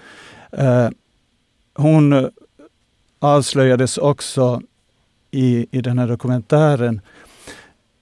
[0.52, 0.90] Eh,
[1.74, 2.30] hon
[3.20, 4.62] avslöjades också
[5.36, 7.02] i, i den här dokumentären,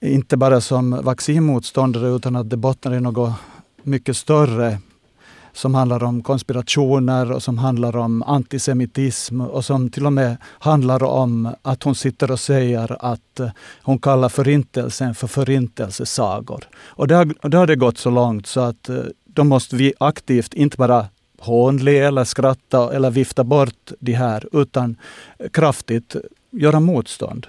[0.00, 3.32] inte bara som vaccinmotståndare utan att det bottnar i något
[3.82, 4.78] mycket större.
[5.56, 11.02] som handlar om konspirationer och som handlar om antisemitism och som till och med handlar
[11.02, 13.40] om att hon sitter och säger att
[13.82, 16.64] hon kallar förintelsen för förintelsesagor.
[16.96, 19.92] Och det har, det har det gått så långt så att eh, då måste vi
[20.00, 21.06] aktivt inte bara
[21.38, 24.96] hånle eller skratta eller vifta bort de här, utan
[25.52, 26.16] kraftigt
[26.60, 27.46] göra motstånd,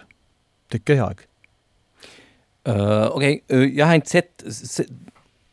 [0.70, 1.22] tycker jag.
[2.68, 3.58] Uh, Okej, okay.
[3.58, 4.44] uh, jag har inte sett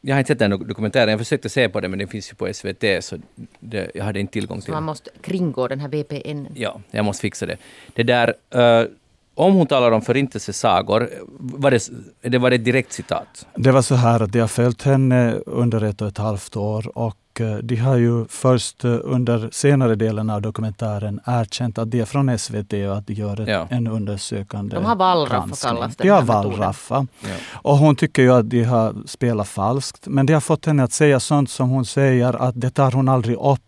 [0.04, 2.34] jag har inte sett den dokumentären, jag försökte se på den men den finns ju
[2.34, 3.16] på SVT så
[3.60, 4.72] det, jag hade inte tillgång till den.
[4.72, 6.46] Så man måste kringgå den här VPN?
[6.54, 7.56] Ja, jag måste fixa det.
[7.94, 8.88] Det där, uh,
[9.34, 11.08] om hon talar om förintelsesagor,
[11.38, 13.46] var det, det var det ett direkt citat?
[13.54, 16.98] Det var så här att jag har följt henne under ett och ett halvt år
[16.98, 22.00] och Eh, de har ju först eh, under senare delen av dokumentären erkänt att de
[22.00, 23.66] är från SVT och att de gör ett, ja.
[23.70, 27.06] en undersökande De har wallraff kallas De har wallraffa.
[27.20, 27.28] Ja.
[27.52, 30.06] Och hon tycker ju att de har spelat falskt.
[30.06, 33.08] Men de har fått henne att säga sånt som hon säger att det tar hon
[33.08, 33.60] aldrig upp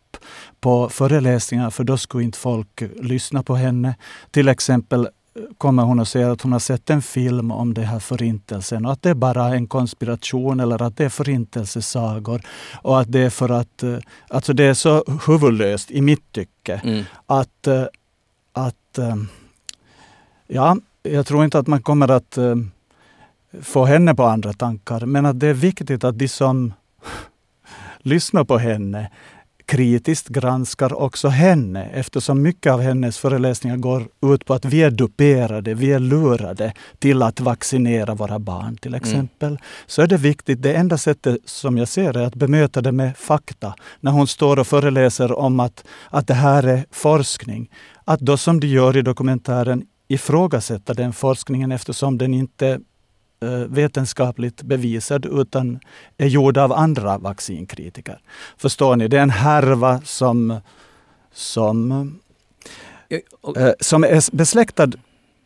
[0.60, 3.94] på föreläsningar för då skulle inte folk lyssna på henne.
[4.30, 5.08] Till exempel
[5.58, 8.92] kommer hon att säga att hon har sett en film om det här förintelsen och
[8.92, 12.42] att det är bara en konspiration eller att det är förintelsesagor.
[12.82, 16.80] Och att det är för att, eh, alltså det är så huvudlöst i mitt tycke
[16.84, 17.04] mm.
[17.26, 17.84] att, eh,
[18.52, 19.16] att eh,
[20.46, 22.38] ja, jag tror inte att man kommer att
[23.62, 25.06] få henne på andra tankar.
[25.06, 26.72] Men att det är viktigt att de som
[27.98, 29.10] lyssnar på henne
[29.66, 34.90] kritiskt granskar också henne eftersom mycket av hennes föreläsningar går ut på att vi är
[34.90, 39.00] duperade, vi är lurade till att vaccinera våra barn till mm.
[39.00, 39.48] exempel.
[39.48, 39.60] Mm.
[39.86, 43.16] Så är det viktigt, det enda sättet som jag ser är att bemöta det med
[43.16, 43.74] fakta.
[44.00, 47.70] När hon står och föreläser om att, att det här är forskning.
[48.04, 52.80] Att då som de gör i dokumentären ifrågasätta den forskningen eftersom den inte
[53.68, 55.80] vetenskapligt bevisad utan
[56.16, 58.18] är gjord av andra vaccinkritiker.
[58.56, 59.08] Förstår ni?
[59.08, 60.60] Det är en härva som,
[61.32, 61.92] som,
[63.08, 64.92] eh, som är besläktad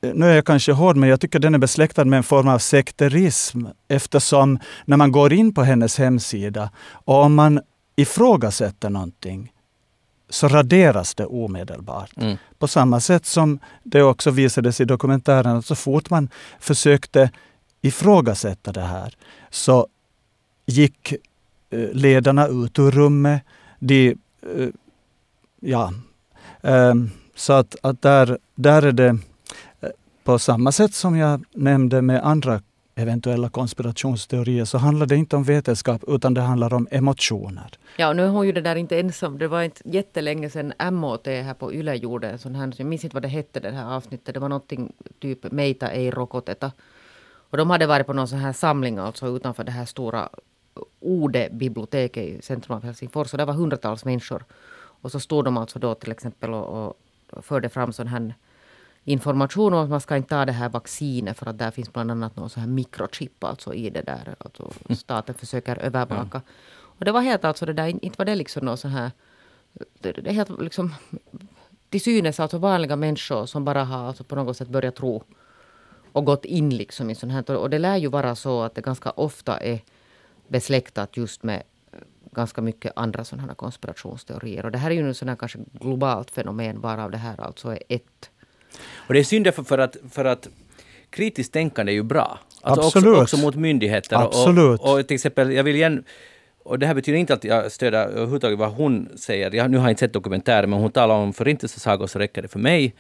[0.01, 2.59] nu är jag kanske hård, men jag tycker den är besläktad med en form av
[2.59, 7.61] sekterism eftersom när man går in på hennes hemsida och om man
[7.97, 9.53] ifrågasätter någonting
[10.31, 12.11] så raderas det omedelbart.
[12.17, 12.37] Mm.
[12.59, 16.29] På samma sätt som det också visades i dokumentären att så fort man
[16.61, 17.31] försökte
[17.83, 19.17] ifrågasätta det här
[19.51, 19.87] så
[20.67, 21.13] gick
[21.71, 23.43] eh, ledarna ut ur rummet.
[23.79, 24.09] De,
[24.43, 24.69] eh,
[25.61, 25.93] ja,
[26.63, 26.95] eh,
[27.35, 29.19] så att, att där, där är det
[30.25, 32.61] på samma sätt som jag nämnde med andra
[32.95, 37.71] eventuella konspirationsteorier så handlar det inte om vetenskap utan det handlar om emotioner.
[37.97, 39.39] Ja, och nu är hon ju det där inte ensam.
[39.39, 43.05] Det var inte jättelänge sedan MOT här på Yle gjorde en sån här, jag minns
[43.05, 44.35] inte vad det hette det här avsnittet.
[44.35, 46.73] Det var någonting typ Meita ei rokoteta.
[47.51, 50.29] Och de hade varit på någon sån här samling alltså utanför det här stora
[51.01, 53.33] Ode-biblioteket i centrum av Helsingfors.
[53.33, 54.45] Och det var hundratals människor.
[55.03, 56.97] Och så stod de alltså då till exempel och,
[57.31, 58.35] och förde fram sån här
[59.05, 62.11] information om att man ska inte ta det här vaccinet för att där finns bland
[62.11, 64.35] annat någon sån här mikrochip alltså i det där.
[64.39, 66.29] Alltså staten försöker övervaka.
[66.33, 66.41] Ja.
[66.99, 69.11] Och det var helt alltså det där, inte var det liksom någon sån här...
[70.01, 70.95] Det, det är helt liksom
[71.91, 75.23] till synes alltså vanliga människor som bara har alltså på något sätt börjat tro
[76.13, 77.57] och gått in liksom i sånt här.
[77.57, 79.81] Och det lär ju vara så att det ganska ofta är
[80.49, 81.63] besläktat just med
[82.33, 84.65] ganska mycket andra sådana här konspirationsteorier.
[84.65, 87.69] Och det här är ju en sån här kanske globalt fenomen varav det här alltså
[87.69, 88.31] är ett.
[88.95, 90.49] Och det är synd därför för att, för att
[91.11, 92.39] kritiskt tänkande är ju bra.
[92.63, 93.09] Alltså Absolut.
[93.09, 94.17] Också, också mot myndigheter.
[94.17, 94.81] Absolut.
[94.81, 96.05] Och, och, till exempel, jag vill igen
[96.69, 99.55] och det här betyder inte att jag stöder överhuvudtaget vad hon säger.
[99.55, 102.49] Jag, nu har jag inte sett dokumentären, men hon talar om förintelsesagor så räcker det
[102.49, 102.95] för mig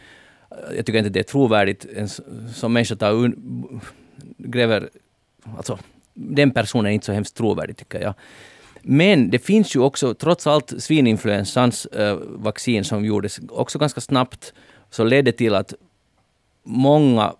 [0.76, 2.08] jag tycker inte det är trovärdigt en,
[2.54, 3.80] som människa tar un,
[4.38, 4.88] gräver...
[5.56, 5.78] Alltså,
[6.14, 8.14] den personen är inte så hemskt trovärdig tycker jag.
[8.82, 14.52] Men det finns ju också, trots allt, svininfluensans äh, vaccin som gjordes också ganska snabbt,
[14.90, 15.74] så ledde till att
[16.62, 17.34] många,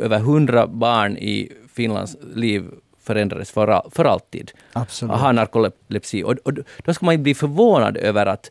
[0.00, 2.64] över hundra barn i Finlands liv
[3.00, 4.52] förändrades för, för alltid.
[4.72, 5.14] Absolut.
[5.14, 6.22] Har narkolepsi.
[6.22, 6.52] Och, och
[6.84, 8.50] då ska man bli förvånad över att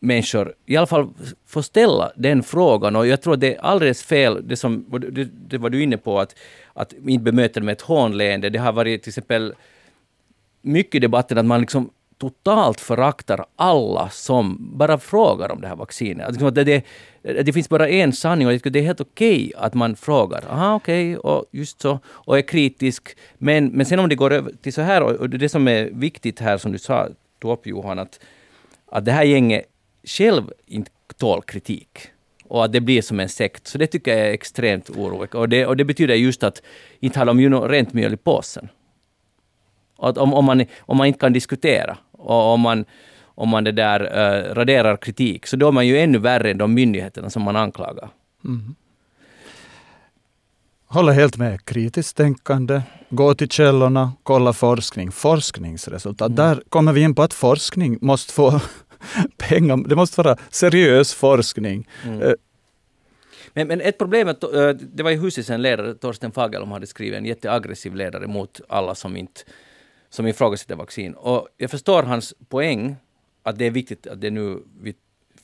[0.00, 1.08] människor i alla fall
[1.46, 2.96] får ställa den frågan.
[2.96, 5.96] Och jag tror att det är alldeles fel, det, som, det, det var du inne
[5.96, 6.34] på, att,
[6.72, 8.50] att inte bemöta det med ett hånleende.
[8.50, 9.54] Det har varit till exempel
[10.62, 15.76] mycket i debatten att man liksom totalt föraktar alla som bara frågar om det här
[15.76, 16.26] vaccinet.
[16.26, 16.82] Att liksom det, det,
[17.42, 20.44] det finns bara en sanning och det är helt okej okay att man frågar.
[20.50, 21.98] Aha, okej, okay, och just så.
[22.06, 23.16] Och är kritisk.
[23.38, 26.40] Men, men sen om det går över till så här, och det som är viktigt
[26.40, 28.20] här som du sa, tog upp Johan, att,
[28.86, 29.66] att det här gänget
[30.10, 31.98] själv inte tål kritik
[32.44, 33.66] och att det blir som en sekt.
[33.66, 35.38] Så det tycker jag är extremt oroväckande.
[35.38, 36.62] Och det, och det betyder just att
[37.00, 38.68] inte har de ju något rent mjöl i påsen.
[39.98, 42.84] Att om, om, man, om man inte kan diskutera och om man,
[43.22, 46.58] om man det där uh, raderar kritik, så då är man ju ännu värre än
[46.58, 48.08] de myndigheterna som man anklagar.
[48.44, 48.74] Mm.
[50.86, 51.64] Håller helt med.
[51.64, 56.28] Kritiskt tänkande, gå till källorna, kolla forskning, forskningsresultat.
[56.28, 56.36] Mm.
[56.36, 58.60] Där kommer vi in på att forskning måste få
[59.36, 59.88] pengar.
[59.88, 61.88] Det måste vara seriös forskning.
[62.04, 62.22] Mm.
[62.22, 62.32] Eh,
[63.54, 66.86] men, men ett problem att eh, det var i huset en ledare, Torsten Fagerholm, hade
[66.86, 69.40] skrivit en jätteaggressiv ledare mot alla som inte
[70.10, 71.14] som ifrågasätter vaccin.
[71.14, 72.96] Och jag förstår hans poäng
[73.42, 74.94] att det är viktigt att det nu vi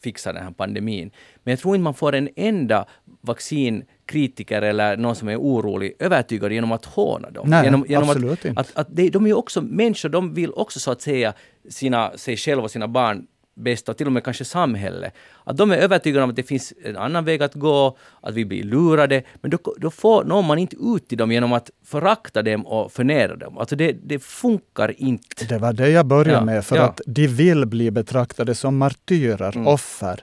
[0.02, 1.11] fixar den här pandemin.
[1.44, 2.86] Men jag tror inte man får en enda
[3.20, 7.50] vaccinkritiker eller någon som är orolig övertygad genom att håna dem.
[7.50, 8.61] Nej, genom, genom absolut att, inte.
[8.61, 11.34] Att, att de, de är ju också människor, de vill också så att säga
[11.68, 13.26] sina, sig själva och sina barn
[13.57, 15.12] bästa och till och med kanske samhället.
[15.44, 18.44] Att de är övertygade om att det finns en annan väg att gå, att vi
[18.44, 19.22] blir lurade.
[19.40, 22.92] Men då, då får, når man inte ut till dem genom att förakta dem och
[22.92, 23.59] förnedra dem.
[23.59, 25.44] Alltså det, det funkar inte.
[25.44, 26.82] Det var det jag började Ja, med, för ja.
[26.82, 29.66] att de vill bli betraktade som martyrer, Mm.
[29.66, 30.20] offer.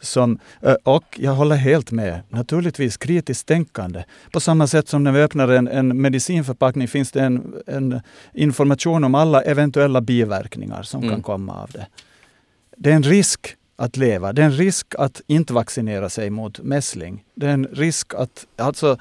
[0.00, 0.38] Som,
[0.82, 4.04] och jag håller helt med, naturligtvis kritiskt tänkande.
[4.32, 8.00] På samma sätt som när vi öppnar en, en medicinförpackning finns det en, en
[8.34, 11.14] information om alla eventuella biverkningar som Mm.
[11.14, 11.86] kan komma av det.
[12.76, 14.32] Det är en risk att leva.
[14.32, 17.24] Det är en risk att inte vaccinera sig mot mässling.
[17.34, 18.46] Det är en risk att...
[18.56, 18.98] Alltså,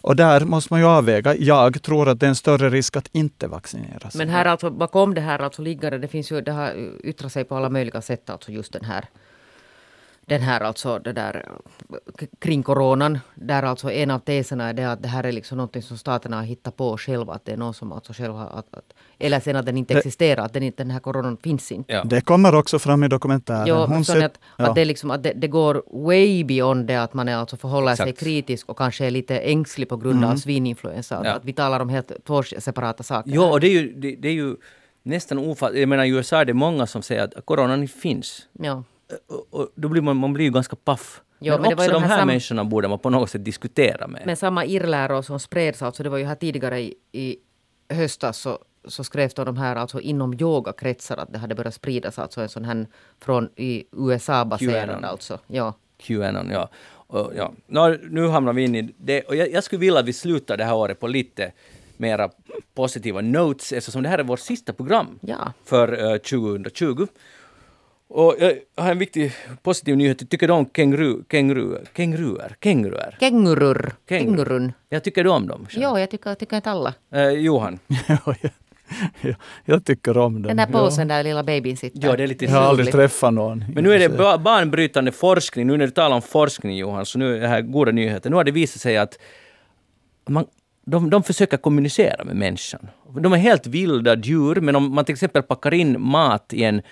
[0.00, 1.36] och där måste man ju avväga.
[1.36, 4.18] Jag tror att det är en större risk att inte vaccinera sig.
[4.18, 6.72] Men här alltså, bakom det här alltså ligger det, det finns ju, det har
[7.04, 9.04] yttrat sig på alla möjliga sätt, alltså just den här
[10.26, 11.48] den här alltså det där
[12.20, 15.56] k- kring coronan, där alltså en av teserna är det att det här är liksom
[15.56, 18.46] någonting som staterna har hittat på själva, att det är någon som alltså själv har,
[18.46, 18.84] att, att,
[19.18, 21.92] eller sen att den inte Det- existerar, att den, inte, den här coronan finns inte.
[21.92, 22.04] Ja.
[22.04, 23.64] Det kommer också fram i dokumentären.
[23.66, 24.68] Jo, Hon så ser- att, ja.
[24.68, 27.94] att, det, liksom, att det, det går way beyond det att man är alltså förhåller
[27.94, 28.20] sig Exakt.
[28.20, 30.30] kritisk och kanske är lite ängslig på grund Mm.
[30.30, 31.16] av svininfluensa.
[31.18, 31.32] Att, Ja.
[31.32, 33.30] att vi talar om helt två separata saker.
[33.34, 34.56] Jo, och det är ju, det, det är ju
[35.02, 35.78] nästan ofattbart.
[35.80, 38.46] Jag menar i USA är det många som säger att coronan inte finns.
[38.52, 38.82] ja.
[39.28, 41.22] Och, och då blir man, man blir ju ganska paff.
[41.40, 44.06] Jo, men, men också de här, här sam- människorna borde man på något sätt diskutera
[44.06, 44.22] med.
[44.26, 47.36] Men samma irrläror som spreds, alltså det var ju här tidigare i, i
[47.88, 52.40] höstas så, så skrevs de här alltså inom yogakretsar att det hade börjat spridas alltså
[52.40, 52.86] en sån här
[53.20, 55.38] från i USA baserad alltså.
[55.46, 55.74] Ja.
[55.98, 56.68] Qanon, ja.
[57.06, 57.52] Och, ja.
[57.66, 59.22] Nå, nu hamnar vi in i det.
[59.22, 61.52] Och jag, jag skulle vilja att vi slutar det här året på lite
[61.96, 62.30] mera
[62.74, 65.52] positiva notes eftersom det här är vårt sista program Ja.
[65.64, 67.06] för eh, 2020.
[68.08, 69.32] Och jag har en viktig
[69.62, 70.30] positiv nyhet.
[70.30, 72.56] Tycker du om känguru, känguru, känguruer?
[72.62, 73.16] Känguruer?
[73.20, 73.92] Kängurur.
[74.08, 74.36] Känguru.
[74.36, 74.72] Kängurun.
[74.88, 75.66] Jag tycker du om dem?
[75.70, 76.94] Jo, jag tycker, tycker inte alla.
[77.12, 77.78] Eh, Johan?
[79.22, 79.34] Ja,
[79.64, 80.42] jag, tycker om den.
[80.42, 80.78] Den där ja.
[80.78, 82.08] påsen där lilla babyn sitter.
[82.08, 83.64] Ja, det är lite Jag har aldrig träffat någon.
[83.74, 87.18] Men nu är det ba- banbrytande forskning, nu när du talar om forskning Johan, så
[87.18, 88.30] nu är det här goda nyheter.
[88.30, 89.18] Nu har det visat sig att
[90.28, 90.46] man,
[90.86, 92.88] de, de försöker kommunicera med människan.
[93.20, 96.82] De är helt vilda djur, men om man till exempel packar in mat i en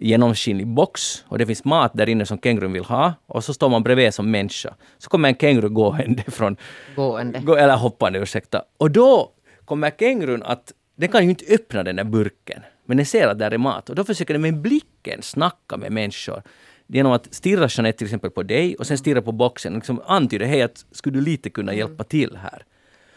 [0.00, 3.68] genomskinlig box och det finns mat där inne som kängurun vill ha och så står
[3.68, 4.74] man bredvid som människa.
[4.98, 6.56] Så kommer en känguru gående från,
[6.96, 7.38] Gående.
[7.38, 8.62] gå, eller hoppande, ursäkta.
[8.78, 9.30] Och då
[9.64, 13.38] kommer kängurun att, den kan ju inte öppna den där burken, men den ser att
[13.38, 13.90] där är mat.
[13.90, 16.42] Och då försöker den med blicken snacka med människor.
[16.88, 20.00] Genom att stirra Jeanette till exempel på dig och sen stirra på boxen och liksom
[20.06, 22.64] antyda, hej, att skulle du lite kunna hjälpa till här?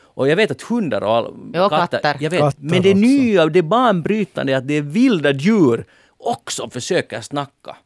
[0.01, 2.17] Och jag vet att hundar och all, Ja, katter.
[2.19, 3.01] jag vet, Katter men det också.
[3.01, 5.86] nya, det banbrytande att det är vilda djur
[6.20, 7.78] också försöker snacka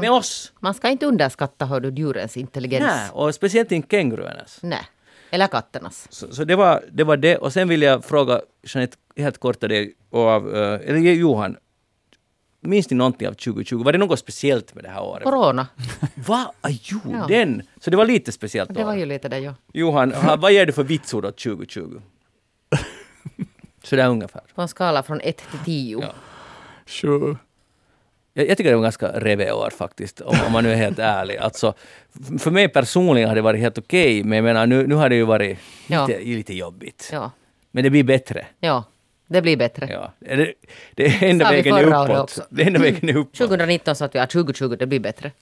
[0.00, 0.52] med oss.
[0.60, 2.84] Man ska inte underskatta hör du, djurens intelligens.
[2.86, 4.58] Nej, och speciellt inte känguruernas.
[4.62, 4.88] Nej.
[5.30, 6.06] Eller katternas.
[6.10, 7.36] Så, så det, var, det var det.
[7.36, 11.56] Och sen vill jag fråga Jeanette helt kort av dig, och av, eh, eller Johan,
[12.60, 13.82] minns ni någonting av 2020?
[13.84, 15.24] Var det något speciellt med det här året?
[15.24, 15.66] Corona.
[16.14, 16.52] Va?
[16.60, 17.26] Ah, jo, Ja.
[17.28, 17.62] den!
[17.80, 19.54] Så det var lite speciellt Det var ju lite det, ja.
[19.72, 22.00] Johan, ha, vad ger du för vitsord åt 2020?
[23.82, 24.42] Sådär ungefär.
[24.54, 26.00] På en skala från 1 till 10.
[26.02, 26.12] Ja.
[26.86, 27.36] Sure.
[28.38, 30.98] Jag, jag tycker det var ganska reve år faktiskt, om, om man nu är helt
[30.98, 31.36] ärlig.
[31.36, 31.74] Alltså,
[32.38, 35.14] för mig personligen har det varit helt okej, men jag menar, nu, nu har det
[35.16, 36.06] ju varit Ja.
[36.06, 37.08] lite, lite jobbigt.
[37.12, 37.30] Ja.
[37.70, 38.46] Men det blir bättre.
[38.60, 38.84] ja.
[39.30, 39.88] Det blir bättre.
[39.90, 40.12] Ja.
[40.18, 40.52] Det,
[40.94, 42.38] det är enda vägen är uppåt.
[42.50, 43.34] Det enda vägen är uppåt.
[43.38, 45.32] 2019 sa att vi, ja, 2020, det blir bättre.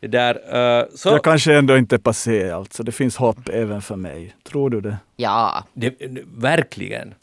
[0.00, 0.34] Det där,
[0.80, 2.82] eh, så, Jag kanske ändå inte passé alltså.
[2.82, 4.36] Det finns hopp även för mig.
[4.44, 4.96] Tror du det?
[5.16, 5.64] Ja.
[5.72, 5.94] det,
[6.36, 7.14] verkligen.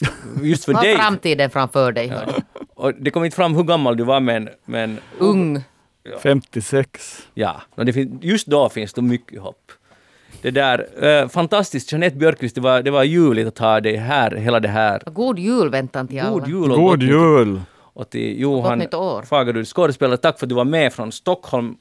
[0.42, 0.96] Just för Du har dig.
[0.96, 2.06] framtiden framför dig.
[2.06, 2.34] Ja.
[2.74, 5.64] Och det kom inte fram hur gammal du var, men, men Ung.
[6.22, 7.28] 56.
[7.34, 9.72] Ja, och det just då finns det mycket hopp.
[10.42, 14.30] Det där, eh, fantastiskt, Jeanette Björkqvist, det var, det var ljuvligt att ha dig här,
[14.30, 15.02] hela det här.
[15.06, 16.30] God jul väntan till alla.
[16.30, 17.60] God jul och God jul!
[17.76, 18.82] Och till Johan.
[19.26, 21.76] Fagerud, skådespelare, tack för att du var med från Stockholm.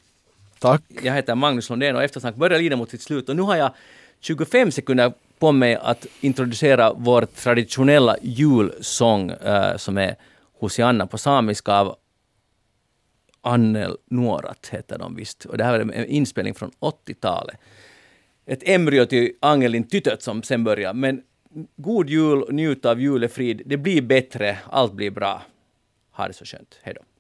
[0.64, 0.84] Tack.
[1.01, 3.72] Jag heter Magnus Lundén och Eftersnack börjar lida mot sitt slut och nu har jag
[4.20, 10.16] 25 sekunder på mig att introducera vår traditionella julsång äh, som är
[10.59, 11.95] Hosianna på samiska av
[13.41, 15.45] Annel Nuorat heter de visst.
[15.45, 17.57] Och det här är en inspelning från 80-talet.
[18.45, 20.93] Ett embryo till Angelin Tytöt som sen börjar.
[20.93, 21.22] Men
[21.76, 23.61] god jul, njut av julefrid.
[23.66, 25.41] Det blir bättre, allt blir bra.
[26.11, 26.80] Ha det så skönt.
[26.82, 27.12] Hej då.